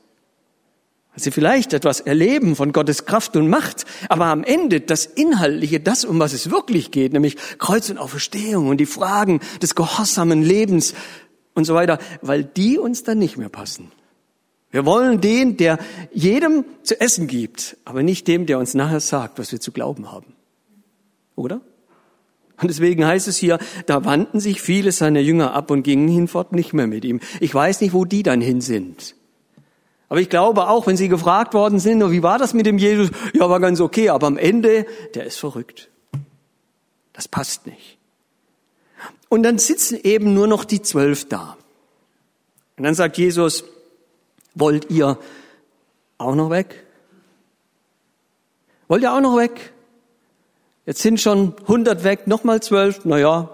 Weil 1.12 1.24
sie 1.25 1.31
vielleicht 1.31 1.74
etwas 1.74 2.00
erleben 2.00 2.55
von 2.55 2.71
Gottes 2.71 3.05
Kraft 3.05 3.35
und 3.35 3.50
Macht, 3.50 3.83
aber 4.07 4.27
am 4.27 4.45
Ende 4.45 4.79
das 4.79 5.05
Inhaltliche, 5.05 5.81
das, 5.81 6.05
um 6.05 6.19
was 6.19 6.31
es 6.31 6.50
wirklich 6.50 6.89
geht, 6.89 7.12
nämlich 7.12 7.35
Kreuz 7.57 7.89
und 7.89 7.97
Auferstehung 7.97 8.69
und 8.69 8.77
die 8.77 8.85
Fragen 8.85 9.41
des 9.62 9.75
gehorsamen 9.75 10.41
Lebens 10.41 10.93
und 11.53 11.65
so 11.65 11.74
weiter, 11.74 12.00
weil 12.21 12.45
die 12.45 12.77
uns 12.77 13.03
dann 13.03 13.17
nicht 13.17 13.35
mehr 13.35 13.50
passen. 13.50 13.91
Wir 14.71 14.85
wollen 14.85 15.19
den, 15.19 15.57
der 15.57 15.79
jedem 16.13 16.63
zu 16.81 17.01
essen 17.01 17.27
gibt, 17.27 17.75
aber 17.83 18.03
nicht 18.03 18.25
dem, 18.29 18.45
der 18.45 18.57
uns 18.57 18.74
nachher 18.74 19.01
sagt, 19.01 19.38
was 19.38 19.51
wir 19.51 19.59
zu 19.59 19.74
glauben 19.74 20.13
haben. 20.13 20.34
Oder? 21.35 21.61
Und 22.61 22.69
deswegen 22.69 23.05
heißt 23.05 23.27
es 23.27 23.37
hier, 23.37 23.59
da 23.85 24.05
wandten 24.05 24.39
sich 24.39 24.61
viele 24.61 24.91
seiner 24.91 25.19
Jünger 25.19 25.53
ab 25.53 25.71
und 25.71 25.83
gingen 25.83 26.07
hinfort 26.07 26.53
nicht 26.53 26.73
mehr 26.73 26.87
mit 26.87 27.03
ihm. 27.03 27.19
Ich 27.41 27.53
weiß 27.53 27.81
nicht, 27.81 27.93
wo 27.93 28.05
die 28.05 28.23
dann 28.23 28.39
hin 28.39 28.61
sind. 28.61 29.15
Aber 30.07 30.21
ich 30.21 30.29
glaube 30.29 30.69
auch, 30.69 30.87
wenn 30.87 30.95
sie 30.95 31.09
gefragt 31.09 31.53
worden 31.53 31.79
sind, 31.79 31.99
wie 32.11 32.23
war 32.23 32.37
das 32.37 32.53
mit 32.53 32.65
dem 32.65 32.77
Jesus? 32.77 33.09
Ja, 33.33 33.49
war 33.49 33.59
ganz 33.59 33.81
okay, 33.81 34.09
aber 34.09 34.27
am 34.27 34.37
Ende, 34.37 34.85
der 35.15 35.25
ist 35.25 35.37
verrückt. 35.37 35.89
Das 37.11 37.27
passt 37.27 37.65
nicht. 37.65 37.97
Und 39.29 39.43
dann 39.43 39.57
sitzen 39.57 39.99
eben 40.01 40.33
nur 40.33 40.47
noch 40.47 40.63
die 40.63 40.81
zwölf 40.81 41.27
da. 41.27 41.57
Und 42.77 42.83
dann 42.83 42.93
sagt 42.93 43.17
Jesus, 43.17 43.63
wollt 44.53 44.89
ihr 44.89 45.17
auch 46.17 46.35
noch 46.35 46.49
weg? 46.49 46.85
Wollt 48.87 49.03
ihr 49.03 49.13
auch 49.13 49.21
noch 49.21 49.37
weg? 49.37 49.73
Jetzt 50.85 51.01
sind 51.01 51.19
schon 51.19 51.55
hundert 51.67 52.03
weg, 52.03 52.27
nochmal 52.27 52.61
zwölf, 52.61 53.01
na 53.05 53.17
ja. 53.17 53.49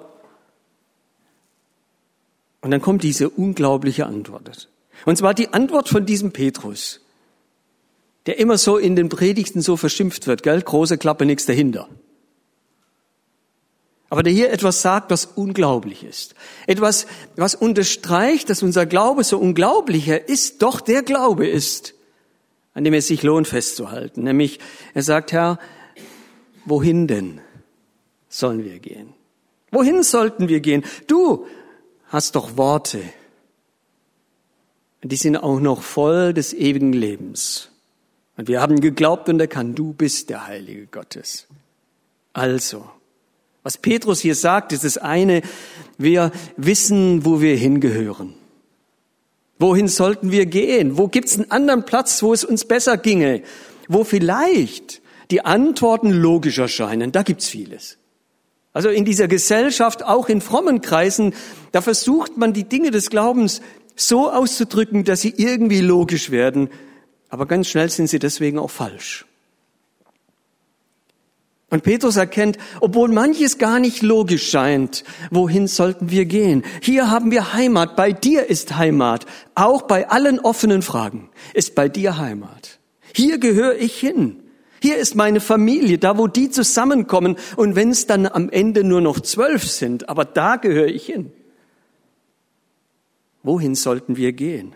Und 2.61 2.71
dann 2.71 2.81
kommt 2.81 3.03
diese 3.03 3.29
unglaubliche 3.29 4.05
Antwort. 4.05 4.69
Und 5.05 5.17
zwar 5.17 5.33
die 5.33 5.53
Antwort 5.53 5.89
von 5.89 6.05
diesem 6.05 6.31
Petrus, 6.31 7.01
der 8.27 8.37
immer 8.37 8.57
so 8.57 8.77
in 8.77 8.95
den 8.95 9.09
Predigten 9.09 9.61
so 9.61 9.77
verschimpft 9.77 10.27
wird, 10.27 10.43
gell? 10.43 10.61
Große 10.61 10.97
Klappe, 10.97 11.25
nichts 11.25 11.45
dahinter. 11.45 11.87
Aber 14.09 14.23
der 14.23 14.33
hier 14.33 14.51
etwas 14.51 14.81
sagt, 14.81 15.09
was 15.09 15.25
unglaublich 15.25 16.03
ist. 16.03 16.35
Etwas, 16.67 17.07
was 17.37 17.55
unterstreicht, 17.55 18.49
dass 18.49 18.61
unser 18.61 18.85
Glaube 18.85 19.23
so 19.23 19.39
unglaublicher 19.39 20.27
ist, 20.27 20.61
doch 20.61 20.81
der 20.81 21.01
Glaube 21.01 21.47
ist, 21.47 21.93
an 22.73 22.83
dem 22.83 22.93
es 22.93 23.07
sich 23.07 23.23
lohnt 23.23 23.47
festzuhalten. 23.47 24.23
Nämlich, 24.23 24.59
er 24.93 25.03
sagt, 25.03 25.31
Herr, 25.31 25.59
wohin 26.65 27.07
denn 27.07 27.41
sollen 28.29 28.63
wir 28.63 28.79
gehen? 28.79 29.13
Wohin 29.71 30.03
sollten 30.03 30.47
wir 30.49 30.59
gehen? 30.59 30.83
Du 31.07 31.45
hast 32.07 32.35
doch 32.35 32.57
Worte. 32.57 33.01
Die 35.03 35.15
sind 35.15 35.37
auch 35.37 35.59
noch 35.59 35.81
voll 35.81 36.33
des 36.33 36.53
ewigen 36.53 36.93
Lebens. 36.93 37.69
Und 38.37 38.47
wir 38.47 38.61
haben 38.61 38.81
geglaubt 38.81 39.29
und 39.29 39.39
erkannt, 39.39 39.77
du 39.77 39.93
bist 39.93 40.29
der 40.29 40.47
Heilige 40.47 40.87
Gottes. 40.87 41.47
Also, 42.33 42.89
was 43.63 43.77
Petrus 43.77 44.19
hier 44.19 44.35
sagt, 44.35 44.71
ist 44.73 44.83
das 44.83 44.97
eine, 44.97 45.41
wir 45.97 46.31
wissen, 46.57 47.25
wo 47.25 47.41
wir 47.41 47.55
hingehören. 47.55 48.33
Wohin 49.59 49.87
sollten 49.87 50.31
wir 50.31 50.47
gehen? 50.47 50.97
Wo 50.97 51.07
gibt's 51.07 51.35
einen 51.35 51.51
anderen 51.51 51.85
Platz, 51.85 52.23
wo 52.23 52.33
es 52.33 52.43
uns 52.43 52.65
besser 52.65 52.97
ginge? 52.97 53.43
Wo 53.87 54.03
vielleicht 54.03 55.00
die 55.31 55.43
Antworten 55.43 56.11
logisch 56.11 56.59
erscheinen? 56.59 57.11
Da 57.11 57.23
gibt's 57.23 57.47
vieles. 57.47 57.97
Also 58.73 58.89
in 58.89 59.03
dieser 59.03 59.27
Gesellschaft, 59.27 60.03
auch 60.03 60.29
in 60.29 60.41
frommen 60.41 60.81
Kreisen, 60.81 61.33
da 61.71 61.81
versucht 61.81 62.37
man 62.37 62.53
die 62.53 62.63
Dinge 62.63 62.91
des 62.91 63.09
Glaubens 63.09 63.61
so 63.95 64.31
auszudrücken, 64.31 65.03
dass 65.03 65.21
sie 65.21 65.33
irgendwie 65.35 65.81
logisch 65.81 66.31
werden. 66.31 66.69
Aber 67.29 67.45
ganz 67.45 67.67
schnell 67.67 67.89
sind 67.89 68.07
sie 68.07 68.19
deswegen 68.19 68.59
auch 68.59 68.69
falsch. 68.69 69.25
Und 71.69 71.83
Petrus 71.83 72.17
erkennt, 72.17 72.57
obwohl 72.81 73.07
manches 73.07 73.57
gar 73.57 73.79
nicht 73.79 74.01
logisch 74.01 74.49
scheint, 74.49 75.05
wohin 75.31 75.67
sollten 75.67 76.11
wir 76.11 76.25
gehen? 76.25 76.63
Hier 76.81 77.09
haben 77.09 77.31
wir 77.31 77.53
Heimat, 77.53 77.95
bei 77.95 78.11
dir 78.11 78.49
ist 78.49 78.75
Heimat. 78.75 79.25
Auch 79.55 79.83
bei 79.83 80.09
allen 80.09 80.39
offenen 80.41 80.81
Fragen 80.81 81.29
ist 81.53 81.73
bei 81.73 81.87
dir 81.87 82.17
Heimat. 82.17 82.79
Hier 83.15 83.37
gehöre 83.37 83.77
ich 83.77 83.97
hin. 83.97 84.40
Hier 84.81 84.97
ist 84.97 85.15
meine 85.15 85.39
Familie, 85.39 85.99
da 85.99 86.17
wo 86.17 86.27
die 86.27 86.49
zusammenkommen. 86.49 87.35
Und 87.55 87.75
wenn 87.75 87.91
es 87.91 88.07
dann 88.07 88.25
am 88.25 88.49
Ende 88.49 88.83
nur 88.83 88.99
noch 88.99 89.19
zwölf 89.19 89.69
sind, 89.69 90.09
aber 90.09 90.25
da 90.25 90.55
gehöre 90.55 90.87
ich 90.87 91.05
hin. 91.05 91.31
Wohin 93.43 93.75
sollten 93.75 94.17
wir 94.17 94.33
gehen? 94.33 94.73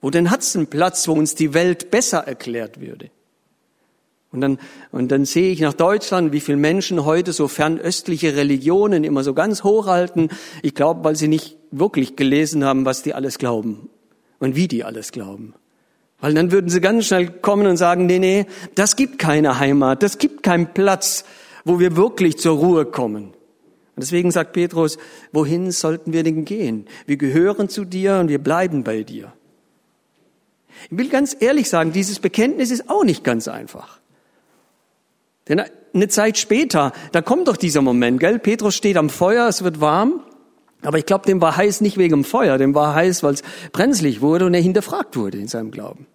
Wo 0.00 0.10
denn 0.10 0.30
hat's 0.30 0.56
einen 0.56 0.68
Platz, 0.68 1.06
wo 1.06 1.12
uns 1.12 1.34
die 1.34 1.52
Welt 1.52 1.90
besser 1.90 2.20
erklärt 2.26 2.80
würde? 2.80 3.10
Und 4.32 4.40
dann, 4.40 4.58
und 4.90 5.12
dann 5.12 5.24
sehe 5.24 5.52
ich 5.52 5.60
nach 5.60 5.74
Deutschland, 5.74 6.32
wie 6.32 6.40
viele 6.40 6.58
Menschen 6.58 7.04
heute 7.04 7.32
so 7.32 7.46
fernöstliche 7.46 8.36
Religionen 8.36 9.04
immer 9.04 9.22
so 9.22 9.34
ganz 9.34 9.64
hochhalten. 9.64 10.30
Ich 10.62 10.74
glaube, 10.74 11.04
weil 11.04 11.16
sie 11.16 11.28
nicht 11.28 11.56
wirklich 11.70 12.16
gelesen 12.16 12.64
haben, 12.64 12.84
was 12.84 13.02
die 13.02 13.14
alles 13.14 13.38
glauben 13.38 13.88
und 14.38 14.56
wie 14.56 14.68
die 14.68 14.84
alles 14.84 15.12
glauben. 15.12 15.54
Weil 16.20 16.34
dann 16.34 16.50
würden 16.50 16.70
sie 16.70 16.80
ganz 16.80 17.06
schnell 17.06 17.28
kommen 17.28 17.66
und 17.66 17.76
sagen, 17.76 18.06
nee, 18.06 18.18
nee, 18.18 18.46
das 18.74 18.96
gibt 18.96 19.18
keine 19.18 19.58
Heimat, 19.58 20.02
das 20.02 20.18
gibt 20.18 20.42
keinen 20.42 20.72
Platz, 20.72 21.24
wo 21.64 21.78
wir 21.78 21.96
wirklich 21.96 22.38
zur 22.38 22.56
Ruhe 22.56 22.86
kommen. 22.86 23.26
Und 23.96 24.02
deswegen 24.02 24.30
sagt 24.30 24.52
Petrus, 24.52 24.98
wohin 25.32 25.70
sollten 25.70 26.12
wir 26.12 26.22
denn 26.22 26.44
gehen? 26.44 26.86
Wir 27.06 27.16
gehören 27.16 27.68
zu 27.68 27.84
dir 27.84 28.16
und 28.16 28.28
wir 28.28 28.38
bleiben 28.38 28.84
bei 28.84 29.02
dir. 29.02 29.32
Ich 30.90 30.98
will 30.98 31.08
ganz 31.08 31.36
ehrlich 31.40 31.68
sagen, 31.68 31.92
dieses 31.92 32.18
Bekenntnis 32.18 32.70
ist 32.70 32.88
auch 32.88 33.04
nicht 33.04 33.24
ganz 33.24 33.48
einfach. 33.48 33.98
Denn 35.48 35.62
eine 35.94 36.08
Zeit 36.08 36.38
später, 36.38 36.92
da 37.12 37.22
kommt 37.22 37.48
doch 37.48 37.56
dieser 37.56 37.82
Moment, 37.82 38.20
gell? 38.20 38.38
Petrus 38.38 38.74
steht 38.74 38.96
am 38.96 39.10
Feuer, 39.10 39.48
es 39.48 39.64
wird 39.64 39.80
warm. 39.80 40.20
Aber 40.82 40.98
ich 40.98 41.06
glaube, 41.06 41.26
dem 41.26 41.40
war 41.40 41.56
heiß 41.56 41.80
nicht 41.80 41.98
wegen 41.98 42.16
dem 42.16 42.24
Feuer, 42.24 42.58
dem 42.58 42.74
war 42.74 42.94
heiß, 42.94 43.22
weil 43.22 43.34
es 43.34 43.42
brenzlig 43.72 44.20
wurde 44.20 44.46
und 44.46 44.54
er 44.54 44.60
hinterfragt 44.60 45.16
wurde 45.16 45.38
in 45.38 45.48
seinem 45.48 45.70
Glauben. 45.70 46.06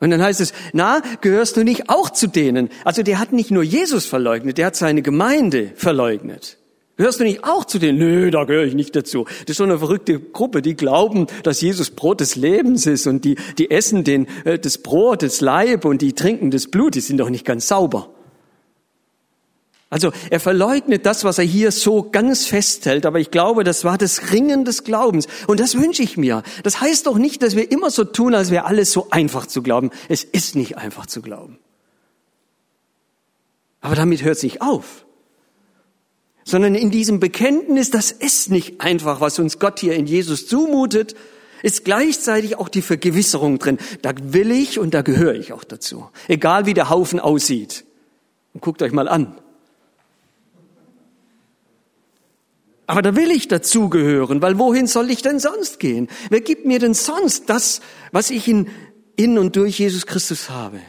Und 0.00 0.10
dann 0.10 0.20
heißt 0.20 0.40
es, 0.40 0.52
na, 0.72 1.00
gehörst 1.20 1.56
du 1.56 1.62
nicht 1.62 1.88
auch 1.88 2.10
zu 2.10 2.26
denen? 2.26 2.70
Also 2.84 3.04
der 3.04 3.20
hat 3.20 3.32
nicht 3.32 3.52
nur 3.52 3.62
Jesus 3.62 4.04
verleugnet, 4.04 4.58
der 4.58 4.66
hat 4.66 4.76
seine 4.76 5.00
Gemeinde 5.00 5.70
verleugnet. 5.76 6.58
Gehörst 6.96 7.20
du 7.20 7.24
nicht 7.24 7.44
auch 7.44 7.64
zu 7.64 7.78
denen? 7.78 7.98
Nö, 7.98 8.30
da 8.30 8.44
gehöre 8.44 8.64
ich 8.64 8.74
nicht 8.74 8.94
dazu. 8.94 9.24
Das 9.24 9.50
ist 9.50 9.56
so 9.56 9.64
eine 9.64 9.78
verrückte 9.78 10.20
Gruppe, 10.20 10.60
die 10.60 10.74
glauben, 10.74 11.26
dass 11.42 11.60
Jesus 11.60 11.90
Brot 11.90 12.20
des 12.20 12.36
Lebens 12.36 12.86
ist 12.86 13.06
und 13.06 13.24
die, 13.24 13.36
die 13.58 13.70
essen 13.70 14.04
den, 14.04 14.26
äh, 14.44 14.58
das 14.58 14.78
Brot, 14.78 15.22
das 15.22 15.40
Leib 15.40 15.84
und 15.84 16.02
die 16.02 16.12
trinken 16.12 16.50
das 16.50 16.66
Blut, 16.66 16.94
die 16.94 17.00
sind 17.00 17.18
doch 17.18 17.30
nicht 17.30 17.46
ganz 17.46 17.68
sauber. 17.68 18.10
Also 19.92 20.10
er 20.30 20.40
verleugnet 20.40 21.04
das, 21.04 21.22
was 21.22 21.36
er 21.36 21.44
hier 21.44 21.70
so 21.70 22.08
ganz 22.10 22.46
festhält, 22.46 23.04
aber 23.04 23.20
ich 23.20 23.30
glaube, 23.30 23.62
das 23.62 23.84
war 23.84 23.98
das 23.98 24.32
Ringen 24.32 24.64
des 24.64 24.84
Glaubens. 24.84 25.26
Und 25.46 25.60
das 25.60 25.76
wünsche 25.76 26.02
ich 26.02 26.16
mir. 26.16 26.42
Das 26.62 26.80
heißt 26.80 27.06
doch 27.06 27.18
nicht, 27.18 27.42
dass 27.42 27.56
wir 27.56 27.70
immer 27.70 27.90
so 27.90 28.04
tun, 28.04 28.34
als 28.34 28.50
wäre 28.50 28.64
alles 28.64 28.90
so 28.90 29.08
einfach 29.10 29.44
zu 29.44 29.60
glauben. 29.60 29.90
Es 30.08 30.24
ist 30.24 30.56
nicht 30.56 30.78
einfach 30.78 31.04
zu 31.04 31.20
glauben. 31.20 31.58
Aber 33.82 33.94
damit 33.94 34.24
hört 34.24 34.38
es 34.38 34.42
nicht 34.42 34.62
auf. 34.62 35.04
Sondern 36.42 36.74
in 36.74 36.90
diesem 36.90 37.20
Bekenntnis, 37.20 37.90
das 37.90 38.12
ist 38.12 38.50
nicht 38.50 38.80
einfach, 38.80 39.20
was 39.20 39.38
uns 39.38 39.58
Gott 39.58 39.78
hier 39.78 39.92
in 39.92 40.06
Jesus 40.06 40.46
zumutet, 40.46 41.14
ist 41.62 41.84
gleichzeitig 41.84 42.56
auch 42.56 42.70
die 42.70 42.80
Vergewisserung 42.80 43.58
drin. 43.58 43.76
Da 44.00 44.12
will 44.22 44.52
ich 44.52 44.78
und 44.78 44.94
da 44.94 45.02
gehöre 45.02 45.34
ich 45.34 45.52
auch 45.52 45.64
dazu. 45.64 46.08
Egal 46.28 46.64
wie 46.64 46.72
der 46.72 46.88
Haufen 46.88 47.20
aussieht. 47.20 47.84
Und 48.54 48.62
guckt 48.62 48.80
euch 48.80 48.92
mal 48.92 49.06
an. 49.06 49.36
Aber 52.86 53.02
da 53.02 53.14
will 53.16 53.30
ich 53.30 53.48
dazugehören, 53.48 54.42
weil 54.42 54.58
wohin 54.58 54.86
soll 54.86 55.10
ich 55.10 55.22
denn 55.22 55.38
sonst 55.38 55.78
gehen? 55.78 56.08
Wer 56.30 56.40
gibt 56.40 56.66
mir 56.66 56.78
denn 56.78 56.94
sonst 56.94 57.48
das, 57.48 57.80
was 58.10 58.30
ich 58.30 58.48
in, 58.48 58.68
in 59.16 59.38
und 59.38 59.56
durch 59.56 59.78
Jesus 59.78 60.06
Christus 60.06 60.50
habe? 60.50 60.80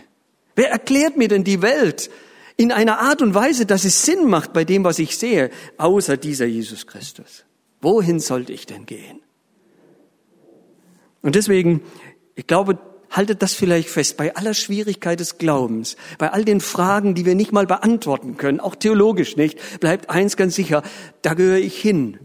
Wer 0.55 0.71
erklärt 0.71 1.17
mir 1.17 1.27
denn 1.27 1.43
die 1.43 1.61
Welt 1.61 2.09
in 2.57 2.71
einer 2.71 2.99
Art 2.99 3.21
und 3.21 3.33
Weise, 3.33 3.65
dass 3.65 3.85
es 3.85 4.05
Sinn 4.05 4.27
macht 4.27 4.53
bei 4.53 4.65
dem, 4.65 4.83
was 4.83 4.99
ich 4.99 5.17
sehe, 5.17 5.49
außer 5.77 6.17
dieser 6.17 6.45
Jesus 6.45 6.87
Christus? 6.87 7.45
Wohin 7.81 8.19
sollte 8.19 8.53
ich 8.53 8.65
denn 8.65 8.85
gehen? 8.85 9.21
Und 11.21 11.35
deswegen, 11.35 11.81
ich 12.35 12.47
glaube, 12.47 12.79
haltet 13.13 13.41
das 13.41 13.53
vielleicht 13.53 13.89
fest, 13.89 14.17
bei 14.17 14.35
aller 14.35 14.53
Schwierigkeit 14.53 15.19
des 15.19 15.37
Glaubens, 15.37 15.95
bei 16.17 16.31
all 16.31 16.43
den 16.43 16.59
Fragen, 16.59 17.15
die 17.15 17.25
wir 17.25 17.35
nicht 17.35 17.51
mal 17.51 17.67
beantworten 17.67 18.37
können, 18.37 18.59
auch 18.59 18.75
theologisch 18.75 19.37
nicht, 19.37 19.79
bleibt 19.79 20.09
eins 20.09 20.35
ganz 20.35 20.55
sicher, 20.55 20.83
da 21.21 21.35
gehöre 21.35 21.59
ich 21.59 21.79
hin. 21.79 22.19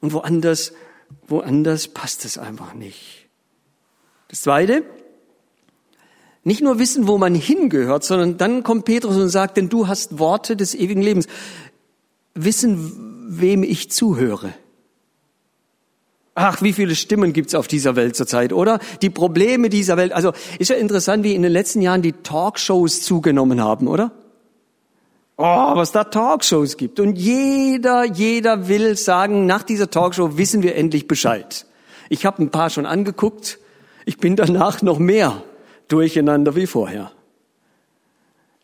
Und 0.00 0.12
woanders, 0.12 0.72
woanders 1.28 1.88
passt 1.88 2.24
es 2.24 2.38
einfach 2.38 2.74
nicht. 2.74 3.28
Das 4.28 4.40
Zweite, 4.40 4.82
nicht 6.42 6.62
nur 6.62 6.78
wissen, 6.78 7.06
wo 7.06 7.18
man 7.18 7.34
hingehört, 7.34 8.04
sondern 8.04 8.36
dann 8.36 8.62
kommt 8.62 8.86
Petrus 8.86 9.16
und 9.16 9.28
sagt, 9.28 9.56
denn 9.56 9.68
du 9.68 9.88
hast 9.88 10.18
Worte 10.18 10.56
des 10.56 10.74
ewigen 10.74 11.02
Lebens. 11.02 11.26
Wissen, 12.34 13.28
wem 13.28 13.62
ich 13.62 13.90
zuhöre. 13.90 14.52
Ach, 16.34 16.62
wie 16.62 16.72
viele 16.72 16.96
Stimmen 16.96 17.32
gibt's 17.32 17.54
auf 17.54 17.68
dieser 17.68 17.94
Welt 17.94 18.16
zurzeit, 18.16 18.52
oder? 18.52 18.80
Die 19.02 19.10
Probleme 19.10 19.68
dieser 19.68 19.96
Welt. 19.96 20.12
Also 20.12 20.32
ist 20.58 20.70
ja 20.70 20.76
interessant, 20.76 21.22
wie 21.22 21.34
in 21.34 21.42
den 21.42 21.52
letzten 21.52 21.80
Jahren 21.80 22.02
die 22.02 22.12
Talkshows 22.12 23.02
zugenommen 23.02 23.62
haben, 23.62 23.86
oder? 23.86 24.10
Oh, 25.36 25.42
was 25.76 25.92
da 25.92 26.04
Talkshows 26.04 26.76
gibt. 26.76 26.98
Und 26.98 27.16
jeder, 27.16 28.04
jeder 28.04 28.68
will 28.68 28.96
sagen, 28.96 29.46
nach 29.46 29.62
dieser 29.62 29.90
Talkshow 29.90 30.36
wissen 30.36 30.62
wir 30.62 30.76
endlich 30.76 31.06
Bescheid. 31.06 31.66
Ich 32.08 32.26
habe 32.26 32.42
ein 32.42 32.50
paar 32.50 32.70
schon 32.70 32.86
angeguckt. 32.86 33.58
Ich 34.04 34.18
bin 34.18 34.36
danach 34.36 34.82
noch 34.82 34.98
mehr 34.98 35.42
durcheinander 35.88 36.56
wie 36.56 36.66
vorher. 36.66 37.12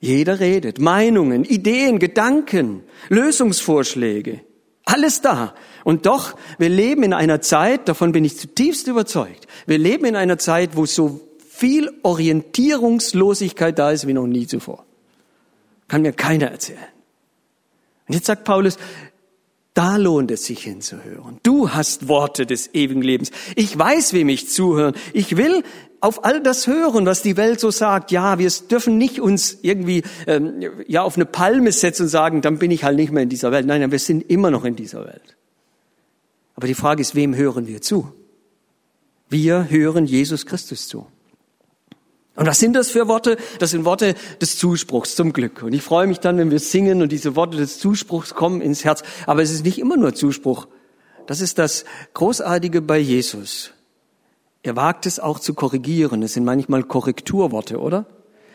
Jeder 0.00 0.40
redet. 0.40 0.80
Meinungen, 0.80 1.44
Ideen, 1.44 1.98
Gedanken, 1.98 2.82
Lösungsvorschläge. 3.08 4.40
Alles 4.84 5.20
da. 5.20 5.54
Und 5.84 6.06
doch, 6.06 6.36
wir 6.58 6.68
leben 6.68 7.02
in 7.02 7.12
einer 7.12 7.40
Zeit, 7.40 7.88
davon 7.88 8.12
bin 8.12 8.24
ich 8.24 8.38
zutiefst 8.38 8.86
überzeugt, 8.86 9.46
wir 9.66 9.78
leben 9.78 10.04
in 10.04 10.16
einer 10.16 10.38
Zeit, 10.38 10.76
wo 10.76 10.86
so 10.86 11.20
viel 11.48 11.90
Orientierungslosigkeit 12.02 13.78
da 13.78 13.90
ist 13.90 14.06
wie 14.06 14.12
noch 14.12 14.26
nie 14.26 14.46
zuvor. 14.46 14.84
Kann 15.88 16.02
mir 16.02 16.12
keiner 16.12 16.50
erzählen. 16.50 16.78
Und 18.08 18.14
jetzt 18.14 18.26
sagt 18.26 18.44
Paulus, 18.44 18.78
da 19.74 19.96
lohnt 19.96 20.30
es 20.30 20.44
sich 20.46 20.64
hinzuhören. 20.64 21.38
Du 21.42 21.70
hast 21.70 22.08
Worte 22.08 22.44
des 22.44 22.74
ewigen 22.74 23.02
Lebens. 23.02 23.30
Ich 23.54 23.78
weiß, 23.78 24.12
wem 24.12 24.28
ich 24.28 24.48
zuhören. 24.48 24.94
Ich 25.12 25.36
will 25.36 25.62
auf 26.00 26.24
all 26.24 26.42
das 26.42 26.66
hören, 26.66 27.06
was 27.06 27.22
die 27.22 27.36
Welt 27.36 27.60
so 27.60 27.70
sagt. 27.70 28.10
Ja, 28.10 28.38
wir 28.38 28.50
dürfen 28.70 28.98
nicht 28.98 29.20
uns 29.20 29.58
irgendwie 29.62 30.02
ähm, 30.26 30.62
ja 30.88 31.02
auf 31.02 31.16
eine 31.16 31.26
Palme 31.26 31.72
setzen 31.72 32.04
und 32.04 32.08
sagen, 32.08 32.40
dann 32.40 32.58
bin 32.58 32.70
ich 32.70 32.84
halt 32.84 32.96
nicht 32.96 33.12
mehr 33.12 33.22
in 33.22 33.28
dieser 33.28 33.52
Welt. 33.52 33.66
Nein, 33.66 33.80
nein, 33.80 33.92
wir 33.92 33.98
sind 33.98 34.28
immer 34.28 34.50
noch 34.50 34.64
in 34.64 34.76
dieser 34.76 35.04
Welt. 35.04 35.36
Aber 36.60 36.66
die 36.66 36.74
Frage 36.74 37.00
ist, 37.00 37.14
wem 37.14 37.34
hören 37.34 37.66
wir 37.66 37.80
zu? 37.80 38.12
Wir 39.30 39.70
hören 39.70 40.04
Jesus 40.04 40.44
Christus 40.44 40.88
zu. 40.88 41.06
Und 42.36 42.46
was 42.46 42.58
sind 42.58 42.74
das 42.74 42.90
für 42.90 43.08
Worte? 43.08 43.38
Das 43.60 43.70
sind 43.70 43.86
Worte 43.86 44.14
des 44.42 44.58
Zuspruchs 44.58 45.16
zum 45.16 45.32
Glück. 45.32 45.62
Und 45.62 45.72
ich 45.72 45.80
freue 45.80 46.06
mich 46.06 46.20
dann, 46.20 46.36
wenn 46.36 46.50
wir 46.50 46.58
singen 46.58 47.00
und 47.00 47.12
diese 47.12 47.34
Worte 47.34 47.56
des 47.56 47.78
Zuspruchs 47.78 48.34
kommen 48.34 48.60
ins 48.60 48.84
Herz. 48.84 49.02
Aber 49.24 49.40
es 49.40 49.50
ist 49.50 49.64
nicht 49.64 49.78
immer 49.78 49.96
nur 49.96 50.14
Zuspruch. 50.14 50.68
Das 51.26 51.40
ist 51.40 51.58
das 51.58 51.86
Großartige 52.12 52.82
bei 52.82 52.98
Jesus. 52.98 53.72
Er 54.62 54.76
wagt 54.76 55.06
es 55.06 55.18
auch 55.18 55.38
zu 55.38 55.54
korrigieren. 55.54 56.22
Es 56.22 56.34
sind 56.34 56.44
manchmal 56.44 56.82
Korrekturworte, 56.82 57.80
oder? 57.80 58.04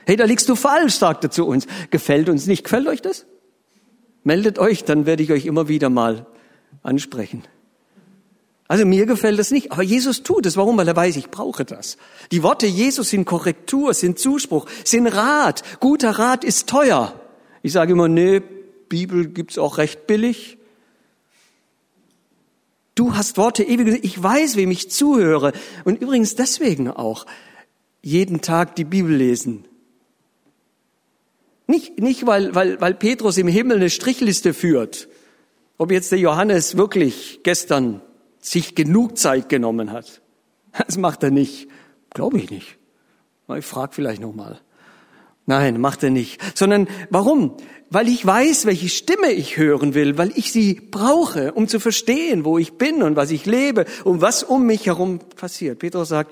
Hey, 0.05 0.15
da 0.15 0.25
liegst 0.25 0.47
du 0.47 0.53
falsch, 0.53 0.93
sagt 0.93 1.23
er 1.23 1.31
zu 1.31 1.47
uns. 1.47 1.65
Gefällt 1.89 2.29
uns 2.29 2.45
nicht. 2.45 2.65
Gefällt 2.65 2.87
euch 2.87 3.01
das? 3.01 3.25
Meldet 4.23 4.59
euch, 4.59 4.83
dann 4.83 5.07
werde 5.07 5.23
ich 5.23 5.31
euch 5.31 5.47
immer 5.47 5.67
wieder 5.67 5.89
mal 5.89 6.27
ansprechen. 6.83 7.41
Also 8.67 8.85
mir 8.85 9.05
gefällt 9.05 9.37
das 9.37 9.51
nicht, 9.51 9.71
aber 9.71 9.83
Jesus 9.83 10.23
tut 10.23 10.45
es. 10.45 10.57
Warum? 10.57 10.77
Weil 10.77 10.87
er 10.87 10.95
weiß, 10.95 11.17
ich 11.17 11.29
brauche 11.29 11.65
das. 11.65 11.97
Die 12.31 12.41
Worte 12.41 12.65
Jesus 12.65 13.11
sind 13.11 13.25
Korrektur, 13.25 13.93
sind 13.93 14.17
Zuspruch, 14.17 14.65
sind 14.83 15.07
Rat. 15.07 15.61
Guter 15.79 16.11
Rat 16.11 16.43
ist 16.43 16.67
teuer. 16.67 17.19
Ich 17.61 17.73
sage 17.73 17.93
immer, 17.93 18.07
nee, 18.07 18.41
Bibel 18.89 19.27
gibt's 19.27 19.57
auch 19.57 19.77
recht 19.77 20.07
billig. 20.07 20.57
Du 22.95 23.15
hast 23.15 23.37
Worte 23.37 23.63
ewig. 23.63 24.03
Ich 24.03 24.21
weiß, 24.21 24.55
wem 24.55 24.71
ich 24.71 24.89
zuhöre. 24.89 25.51
Und 25.83 26.01
übrigens 26.01 26.35
deswegen 26.35 26.89
auch 26.89 27.25
jeden 28.01 28.41
Tag 28.41 28.75
die 28.75 28.85
Bibel 28.85 29.13
lesen. 29.13 29.67
Nicht, 31.67 31.99
nicht 31.99 32.25
weil, 32.25 32.55
weil, 32.55 32.79
weil 32.81 32.93
Petrus 32.93 33.37
im 33.37 33.47
Himmel 33.47 33.77
eine 33.77 33.89
Strichliste 33.89 34.53
führt. 34.53 35.07
Ob 35.77 35.91
jetzt 35.91 36.11
der 36.11 36.19
Johannes 36.19 36.77
wirklich 36.77 37.41
gestern 37.43 38.01
sich 38.45 38.75
genug 38.75 39.17
Zeit 39.17 39.49
genommen 39.49 39.91
hat. 39.91 40.21
Das 40.85 40.97
macht 40.97 41.23
er 41.23 41.31
nicht. 41.31 41.67
Glaube 42.13 42.37
ich 42.37 42.49
nicht. 42.49 42.77
Ich 43.55 43.65
frage 43.65 43.93
vielleicht 43.93 44.21
nochmal. 44.21 44.59
Nein, 45.45 45.79
macht 45.79 46.03
er 46.03 46.09
nicht. 46.09 46.41
Sondern 46.57 46.87
warum? 47.09 47.57
Weil 47.89 48.07
ich 48.07 48.25
weiß, 48.25 48.65
welche 48.65 48.89
Stimme 48.89 49.31
ich 49.31 49.57
hören 49.57 49.93
will, 49.93 50.17
weil 50.17 50.31
ich 50.35 50.51
sie 50.51 50.75
brauche, 50.75 51.53
um 51.53 51.67
zu 51.67 51.79
verstehen, 51.79 52.45
wo 52.45 52.57
ich 52.57 52.73
bin 52.73 53.03
und 53.03 53.15
was 53.15 53.31
ich 53.31 53.45
lebe 53.45 53.85
und 54.03 54.21
was 54.21 54.43
um 54.43 54.65
mich 54.65 54.87
herum 54.87 55.19
passiert. 55.35 55.79
Petrus 55.79 56.09
sagt, 56.09 56.31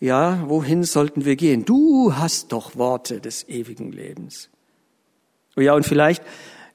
ja, 0.00 0.48
wohin 0.48 0.84
sollten 0.84 1.24
wir 1.24 1.36
gehen? 1.36 1.64
Du 1.64 2.14
hast 2.14 2.52
doch 2.52 2.76
Worte 2.76 3.20
des 3.20 3.48
ewigen 3.48 3.92
Lebens. 3.92 4.48
Oh 5.56 5.60
ja, 5.60 5.74
und 5.74 5.84
vielleicht 5.84 6.22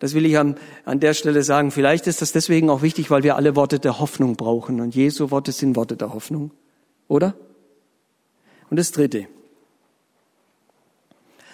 das 0.04 0.14
will 0.16 0.26
ich 0.26 0.38
an, 0.38 0.58
an 0.84 1.00
der 1.00 1.14
Stelle 1.14 1.44
sagen. 1.44 1.72
Vielleicht 1.72 2.08
ist 2.08 2.22
das 2.22 2.34
deswegen 2.34 2.70
auch 2.70 2.82
wichtig, 2.82 3.10
weil 3.10 3.24
wir 3.24 3.38
alle 3.38 3.56
Worte 3.56 3.80
der 3.80 4.00
Hoffnung 4.00 4.36
brauchen. 4.36 4.82
Und 4.82 4.94
Jesu 4.94 5.32
Worte 5.32 5.54
sind 5.54 5.78
Worte 5.78 5.96
der 5.96 6.14
Hoffnung. 6.14 6.52
Oder? 7.08 7.36
Und 8.70 8.76
das 8.76 8.92
dritte. 8.92 9.28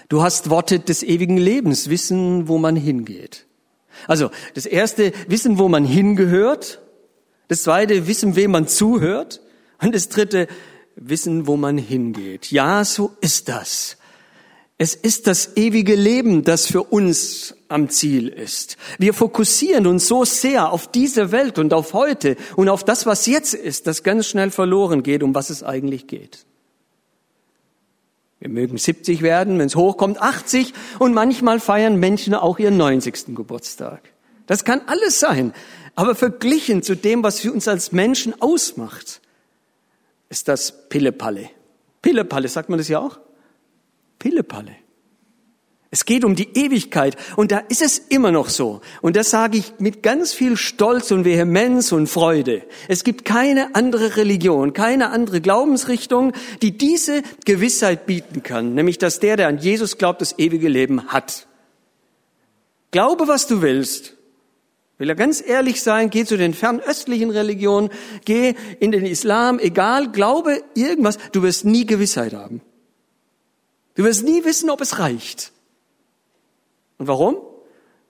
Du 0.07 0.23
hast 0.23 0.49
Worte 0.49 0.79
des 0.79 1.03
ewigen 1.03 1.37
Lebens, 1.37 1.91
wissen, 1.91 2.47
wo 2.47 2.57
man 2.57 2.75
hingeht. 2.75 3.45
Also, 4.07 4.31
das 4.55 4.65
erste, 4.65 5.11
wissen, 5.27 5.59
wo 5.59 5.69
man 5.69 5.85
hingehört. 5.85 6.81
Das 7.49 7.61
zweite, 7.61 8.07
wissen, 8.07 8.35
wem 8.35 8.49
man 8.49 8.67
zuhört. 8.67 9.41
Und 9.79 9.93
das 9.93 10.09
dritte, 10.09 10.47
wissen, 10.95 11.45
wo 11.45 11.55
man 11.55 11.77
hingeht. 11.77 12.49
Ja, 12.49 12.83
so 12.83 13.11
ist 13.21 13.47
das. 13.47 13.98
Es 14.81 14.95
ist 14.95 15.27
das 15.27 15.57
ewige 15.57 15.93
Leben, 15.93 16.45
das 16.45 16.67
für 16.67 16.83
uns 16.83 17.53
am 17.67 17.89
Ziel 17.89 18.29
ist. 18.29 18.77
Wir 18.97 19.13
fokussieren 19.13 19.85
uns 19.85 20.07
so 20.07 20.23
sehr 20.23 20.71
auf 20.71 20.89
diese 20.89 21.33
Welt 21.33 21.59
und 21.59 21.73
auf 21.73 21.91
heute 21.91 22.37
und 22.55 22.69
auf 22.69 22.85
das, 22.85 23.05
was 23.05 23.25
jetzt 23.25 23.53
ist, 23.53 23.87
das 23.87 24.03
ganz 24.03 24.27
schnell 24.27 24.51
verloren 24.51 25.03
geht, 25.03 25.21
um 25.21 25.35
was 25.35 25.49
es 25.49 25.63
eigentlich 25.63 26.07
geht. 26.07 26.45
Wir 28.39 28.47
mögen 28.47 28.77
70 28.77 29.21
werden, 29.21 29.59
wenn 29.59 29.67
es 29.67 29.75
hochkommt 29.75 30.21
80 30.21 30.73
und 30.97 31.13
manchmal 31.13 31.59
feiern 31.59 31.97
Menschen 31.97 32.33
auch 32.33 32.57
ihren 32.57 32.77
90. 32.77 33.35
Geburtstag. 33.35 34.01
Das 34.47 34.63
kann 34.63 34.81
alles 34.85 35.19
sein. 35.19 35.53
Aber 35.95 36.15
verglichen 36.15 36.83
zu 36.83 36.95
dem, 36.95 37.21
was 37.21 37.41
für 37.41 37.51
uns 37.51 37.67
als 37.67 37.91
Menschen 37.91 38.41
ausmacht, 38.41 39.19
ist 40.29 40.47
das 40.47 40.87
Pillepalle. 40.87 41.49
Pillepalle, 42.01 42.47
sagt 42.47 42.69
man 42.69 42.77
das 42.77 42.87
ja 42.87 42.99
auch? 42.99 43.19
Pillepalle. 44.19 44.75
Es 45.91 46.05
geht 46.05 46.23
um 46.23 46.35
die 46.35 46.55
Ewigkeit 46.55 47.15
und 47.35 47.51
da 47.51 47.57
ist 47.57 47.81
es 47.81 47.97
immer 47.97 48.31
noch 48.31 48.49
so. 48.49 48.81
Und 49.01 49.15
das 49.15 49.31
sage 49.31 49.57
ich 49.57 49.73
mit 49.79 50.03
ganz 50.03 50.33
viel 50.33 50.55
Stolz 50.55 51.09
und 51.09 51.25
Vehemenz 51.25 51.91
und 51.91 52.05
Freude. 52.05 52.61
Es 52.87 53.03
gibt 53.03 53.25
keine 53.25 53.73
andere 53.73 54.15
Religion, 54.15 54.73
keine 54.73 55.09
andere 55.09 55.41
Glaubensrichtung, 55.41 56.33
die 56.61 56.77
diese 56.77 57.23
Gewissheit 57.43 58.05
bieten 58.05 58.43
kann, 58.43 58.75
nämlich 58.75 58.99
dass 58.99 59.19
der, 59.19 59.35
der 59.35 59.47
an 59.47 59.57
Jesus 59.57 59.97
glaubt, 59.97 60.21
das 60.21 60.37
ewige 60.37 60.69
Leben 60.69 61.07
hat. 61.07 61.47
Glaube, 62.91 63.27
was 63.27 63.47
du 63.47 63.63
willst. 63.63 64.15
Will 64.99 65.09
er 65.09 65.15
ganz 65.15 65.41
ehrlich 65.43 65.81
sein, 65.81 66.11
geh 66.11 66.25
zu 66.25 66.37
den 66.37 66.53
fernöstlichen 66.53 67.31
Religionen, 67.31 67.89
geh 68.25 68.53
in 68.79 68.91
den 68.91 69.05
Islam, 69.05 69.57
egal, 69.57 70.11
glaube 70.11 70.61
irgendwas, 70.75 71.17
du 71.31 71.41
wirst 71.41 71.65
nie 71.65 71.85
Gewissheit 71.85 72.33
haben. 72.33 72.61
Du 73.99 74.05
wirst 74.05 74.23
nie 74.23 74.45
wissen, 74.45 74.69
ob 74.69 74.79
es 74.79 74.97
reicht. 74.99 75.51
Und 76.99 77.07
warum? 77.09 77.35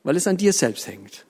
Weil 0.04 0.18
es 0.18 0.28
an 0.28 0.38
dir 0.38 0.54
selbst 0.54 0.86
hängt. 0.86 1.26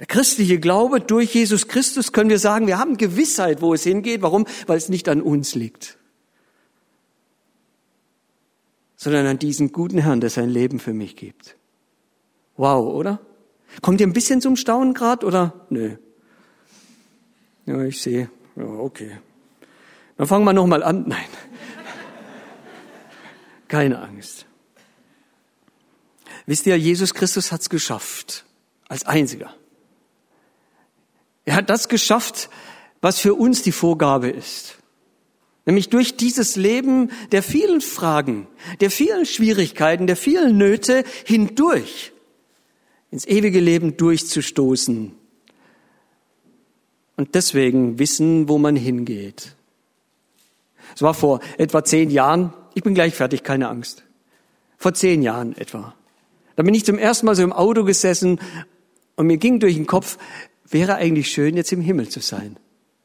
Der 0.00 0.06
christliche 0.06 0.58
Glaube 0.58 1.02
durch 1.02 1.34
Jesus 1.34 1.68
Christus 1.68 2.12
können 2.12 2.30
wir 2.30 2.38
sagen, 2.38 2.66
wir 2.66 2.78
haben 2.78 2.96
Gewissheit, 2.96 3.60
wo 3.60 3.74
es 3.74 3.82
hingeht. 3.82 4.22
Warum? 4.22 4.46
Weil 4.66 4.78
es 4.78 4.88
nicht 4.88 5.06
an 5.10 5.20
uns 5.20 5.54
liegt, 5.54 5.98
sondern 8.96 9.26
an 9.26 9.38
diesen 9.38 9.70
guten 9.70 9.98
Herrn, 9.98 10.22
der 10.22 10.30
sein 10.30 10.48
Leben 10.48 10.80
für 10.80 10.94
mich 10.94 11.14
gibt. 11.14 11.58
Wow, 12.56 12.94
oder? 12.94 13.20
Kommt 13.82 14.00
ihr 14.00 14.06
ein 14.06 14.14
bisschen 14.14 14.40
zum 14.40 14.56
Staunen 14.56 14.94
gerade 14.94 15.26
oder? 15.26 15.66
Nö. 15.68 15.96
Ja, 17.66 17.82
ich 17.82 18.00
sehe. 18.00 18.30
Ja, 18.56 18.64
okay. 18.64 19.18
Dann 20.16 20.26
fangen 20.26 20.46
wir 20.46 20.54
nochmal 20.54 20.82
an. 20.82 21.04
Nein. 21.06 21.26
Keine 23.68 24.00
Angst. 24.00 24.46
Wisst 26.46 26.66
ihr, 26.66 26.78
Jesus 26.78 27.14
Christus 27.14 27.52
hat's 27.52 27.68
geschafft. 27.68 28.44
Als 28.88 29.04
einziger. 29.04 29.54
Er 31.44 31.56
hat 31.56 31.68
das 31.68 31.88
geschafft, 31.88 32.48
was 33.00 33.18
für 33.18 33.34
uns 33.34 33.62
die 33.62 33.72
Vorgabe 33.72 34.30
ist. 34.30 34.78
Nämlich 35.66 35.90
durch 35.90 36.16
dieses 36.16 36.56
Leben 36.56 37.10
der 37.32 37.42
vielen 37.42 37.82
Fragen, 37.82 38.48
der 38.80 38.90
vielen 38.90 39.26
Schwierigkeiten, 39.26 40.06
der 40.06 40.16
vielen 40.16 40.56
Nöte 40.56 41.04
hindurch 41.26 42.12
ins 43.10 43.26
ewige 43.26 43.60
Leben 43.60 43.98
durchzustoßen. 43.98 45.14
Und 47.16 47.34
deswegen 47.34 47.98
wissen, 47.98 48.48
wo 48.48 48.56
man 48.56 48.76
hingeht. 48.76 49.54
Es 50.94 51.02
war 51.02 51.14
vor 51.14 51.40
etwa 51.58 51.84
zehn 51.84 52.10
Jahren, 52.10 52.52
ich 52.78 52.84
bin 52.84 52.94
gleich 52.94 53.16
fertig, 53.16 53.42
keine 53.42 53.68
Angst. 53.70 54.04
Vor 54.76 54.94
zehn 54.94 55.20
Jahren 55.20 55.56
etwa. 55.56 55.96
Da 56.54 56.62
bin 56.62 56.74
ich 56.74 56.84
zum 56.84 56.96
ersten 56.96 57.26
Mal 57.26 57.34
so 57.34 57.42
im 57.42 57.52
Auto 57.52 57.82
gesessen 57.82 58.38
und 59.16 59.26
mir 59.26 59.36
ging 59.36 59.58
durch 59.58 59.74
den 59.74 59.88
Kopf, 59.88 60.16
wäre 60.64 60.94
eigentlich 60.94 61.28
schön, 61.28 61.56
jetzt 61.56 61.72
im 61.72 61.80
Himmel 61.80 62.08
zu 62.08 62.20
sein. 62.20 62.50
Und 62.50 62.58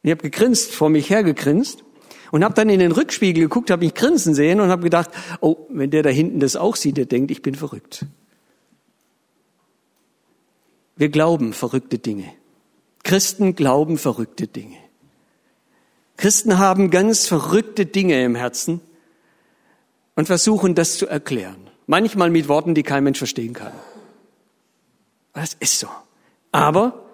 ich 0.04 0.12
habe 0.12 0.30
gegrinst, 0.30 0.76
vor 0.76 0.92
mich 0.92 1.10
hergegrinst 1.10 1.84
und 2.32 2.44
habe 2.44 2.54
dann 2.54 2.70
in 2.70 2.78
den 2.78 2.92
Rückspiegel 2.92 3.46
geguckt, 3.46 3.72
habe 3.72 3.84
mich 3.84 3.96
grinsen 3.96 4.36
sehen 4.36 4.62
und 4.62 4.70
habe 4.70 4.84
gedacht, 4.84 5.10
oh, 5.42 5.66
wenn 5.70 5.90
der 5.90 6.04
da 6.04 6.12
hinten 6.12 6.40
das 6.40 6.56
auch 6.56 6.76
sieht, 6.76 6.98
der 6.98 7.08
denkt, 7.08 7.32
ich 7.32 7.42
bin 7.42 7.56
verrückt. 7.56 8.06
Wir 10.98 11.10
glauben 11.10 11.52
verrückte 11.52 11.98
Dinge. 11.98 12.32
Christen 13.02 13.56
glauben 13.56 13.98
verrückte 13.98 14.46
Dinge. 14.46 14.78
Christen 16.18 16.60
haben 16.60 16.92
ganz 16.92 17.26
verrückte 17.26 17.88
Dinge 17.88 18.24
im 18.24 18.36
Herzen 18.36 18.82
und 20.16 20.28
versuchen 20.28 20.76
das 20.76 20.98
zu 20.98 21.08
erklären. 21.08 21.70
Manchmal 21.88 22.30
mit 22.30 22.48
Worten, 22.48 22.76
die 22.76 22.84
kein 22.84 23.04
Mensch 23.04 23.18
verstehen 23.18 23.54
kann. 23.54 23.74
Das 25.34 25.56
ist 25.60 25.80
so. 25.80 25.88
Aber 26.52 27.06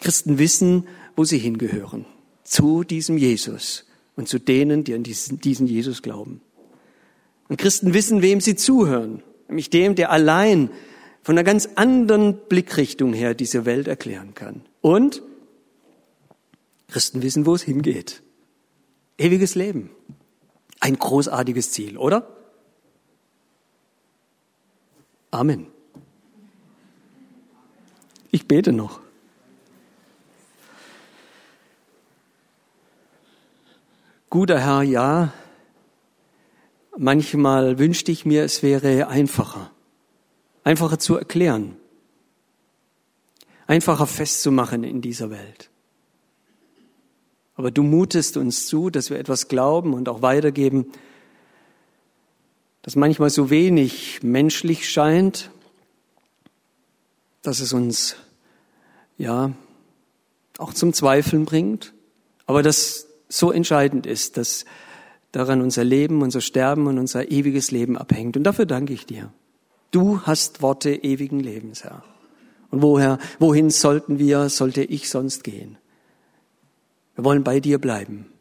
Christen 0.00 0.38
wissen, 0.38 0.86
wo 1.16 1.24
sie 1.24 1.38
hingehören. 1.38 2.06
Zu 2.44 2.84
diesem 2.84 3.16
Jesus. 3.16 3.86
und 4.16 4.28
zu 4.28 4.38
denen, 4.38 4.84
die 4.84 4.94
an 4.94 5.02
diesen, 5.02 5.66
Jesus 5.66 6.02
glauben. 6.02 6.42
Und 7.48 7.56
Christen 7.56 7.94
wissen, 7.94 8.20
wem 8.20 8.40
sie 8.42 8.54
zuhören, 8.54 9.22
nämlich 9.48 9.70
dem, 9.70 9.94
der 9.94 10.10
allein 10.10 10.70
von 11.22 11.38
einer 11.38 11.44
ganz 11.44 11.70
anderen 11.74 12.36
Blickrichtung 12.48 13.14
her 13.14 13.34
diese 13.34 13.64
Welt 13.64 13.88
erklären 13.88 14.34
kann. 14.34 14.62
Und 14.82 15.22
Christen 16.88 17.22
wissen, 17.22 17.46
wo 17.46 17.54
es 17.54 17.62
hingeht. 17.62 18.22
Ewiges 19.16 19.54
Leben. 19.54 19.90
Ein 20.80 20.98
großartiges 20.98 21.72
Ziel, 21.72 21.98
oder? 21.98 22.26
Amen. 25.30 25.66
Ich 28.30 28.48
bete 28.48 28.72
noch. 28.72 29.00
Guter 34.30 34.60
Herr, 34.60 34.82
ja, 34.82 35.32
manchmal 36.96 37.80
wünschte 37.80 38.12
ich 38.12 38.24
mir, 38.24 38.44
es 38.44 38.62
wäre 38.62 39.08
einfacher, 39.08 39.72
einfacher 40.62 41.00
zu 41.00 41.16
erklären, 41.16 41.76
einfacher 43.66 44.06
festzumachen 44.06 44.84
in 44.84 45.00
dieser 45.00 45.30
Welt. 45.30 45.70
Aber 47.60 47.70
du 47.70 47.82
mutest 47.82 48.38
uns 48.38 48.66
zu, 48.66 48.88
dass 48.88 49.10
wir 49.10 49.18
etwas 49.18 49.48
glauben 49.48 49.92
und 49.92 50.08
auch 50.08 50.22
weitergeben, 50.22 50.86
das 52.80 52.96
manchmal 52.96 53.28
so 53.28 53.50
wenig 53.50 54.22
menschlich 54.22 54.88
scheint, 54.88 55.50
dass 57.42 57.60
es 57.60 57.74
uns 57.74 58.16
ja 59.18 59.52
auch 60.56 60.72
zum 60.72 60.94
Zweifeln 60.94 61.44
bringt, 61.44 61.92
aber 62.46 62.62
das 62.62 63.08
so 63.28 63.52
entscheidend 63.52 64.06
ist, 64.06 64.38
dass 64.38 64.64
daran 65.30 65.60
unser 65.60 65.84
Leben, 65.84 66.22
unser 66.22 66.40
Sterben 66.40 66.86
und 66.86 66.98
unser 66.98 67.30
ewiges 67.30 67.72
Leben 67.72 67.98
abhängt. 67.98 68.38
Und 68.38 68.44
dafür 68.44 68.64
danke 68.64 68.94
ich 68.94 69.04
dir. 69.04 69.34
Du 69.90 70.22
hast 70.22 70.62
Worte 70.62 70.94
ewigen 70.94 71.40
Lebens, 71.40 71.84
Herr. 71.84 72.04
Und 72.70 72.80
woher, 72.80 73.18
wohin 73.38 73.68
sollten 73.68 74.18
wir, 74.18 74.48
sollte 74.48 74.82
ich 74.82 75.10
sonst 75.10 75.44
gehen? 75.44 75.76
Wir 77.20 77.24
wollen 77.24 77.44
bei 77.44 77.60
dir 77.60 77.78
bleiben. 77.78 78.32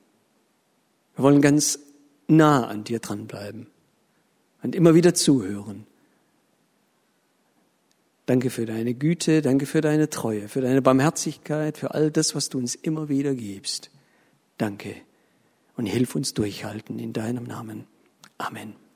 Wir 1.18 1.26
wollen 1.26 1.42
ganz 1.42 1.80
nah 2.30 2.66
an 2.66 2.86
dir 2.86 3.00
dranbleiben 3.00 3.68
und 4.64 4.74
immer 4.74 4.96
wieder 4.96 5.14
zuhören. 5.14 5.86
Danke 8.26 8.50
für 8.50 8.66
deine 8.66 8.94
Güte, 8.94 9.42
danke 9.42 9.66
für 9.66 9.82
deine 9.82 10.10
Treue, 10.10 10.48
für 10.48 10.62
deine 10.62 10.82
Barmherzigkeit, 10.82 11.78
für 11.78 11.94
all 11.94 12.10
das, 12.10 12.36
was 12.36 12.48
du 12.48 12.58
uns 12.58 12.74
immer 12.74 13.10
wieder 13.10 13.36
gibst. 13.36 13.92
Danke 14.58 14.96
und 15.76 15.86
hilf 15.86 16.16
uns 16.16 16.34
durchhalten 16.34 17.00
in 17.00 17.12
deinem 17.12 17.44
Namen. 17.44 17.86
Amen. 18.38 18.89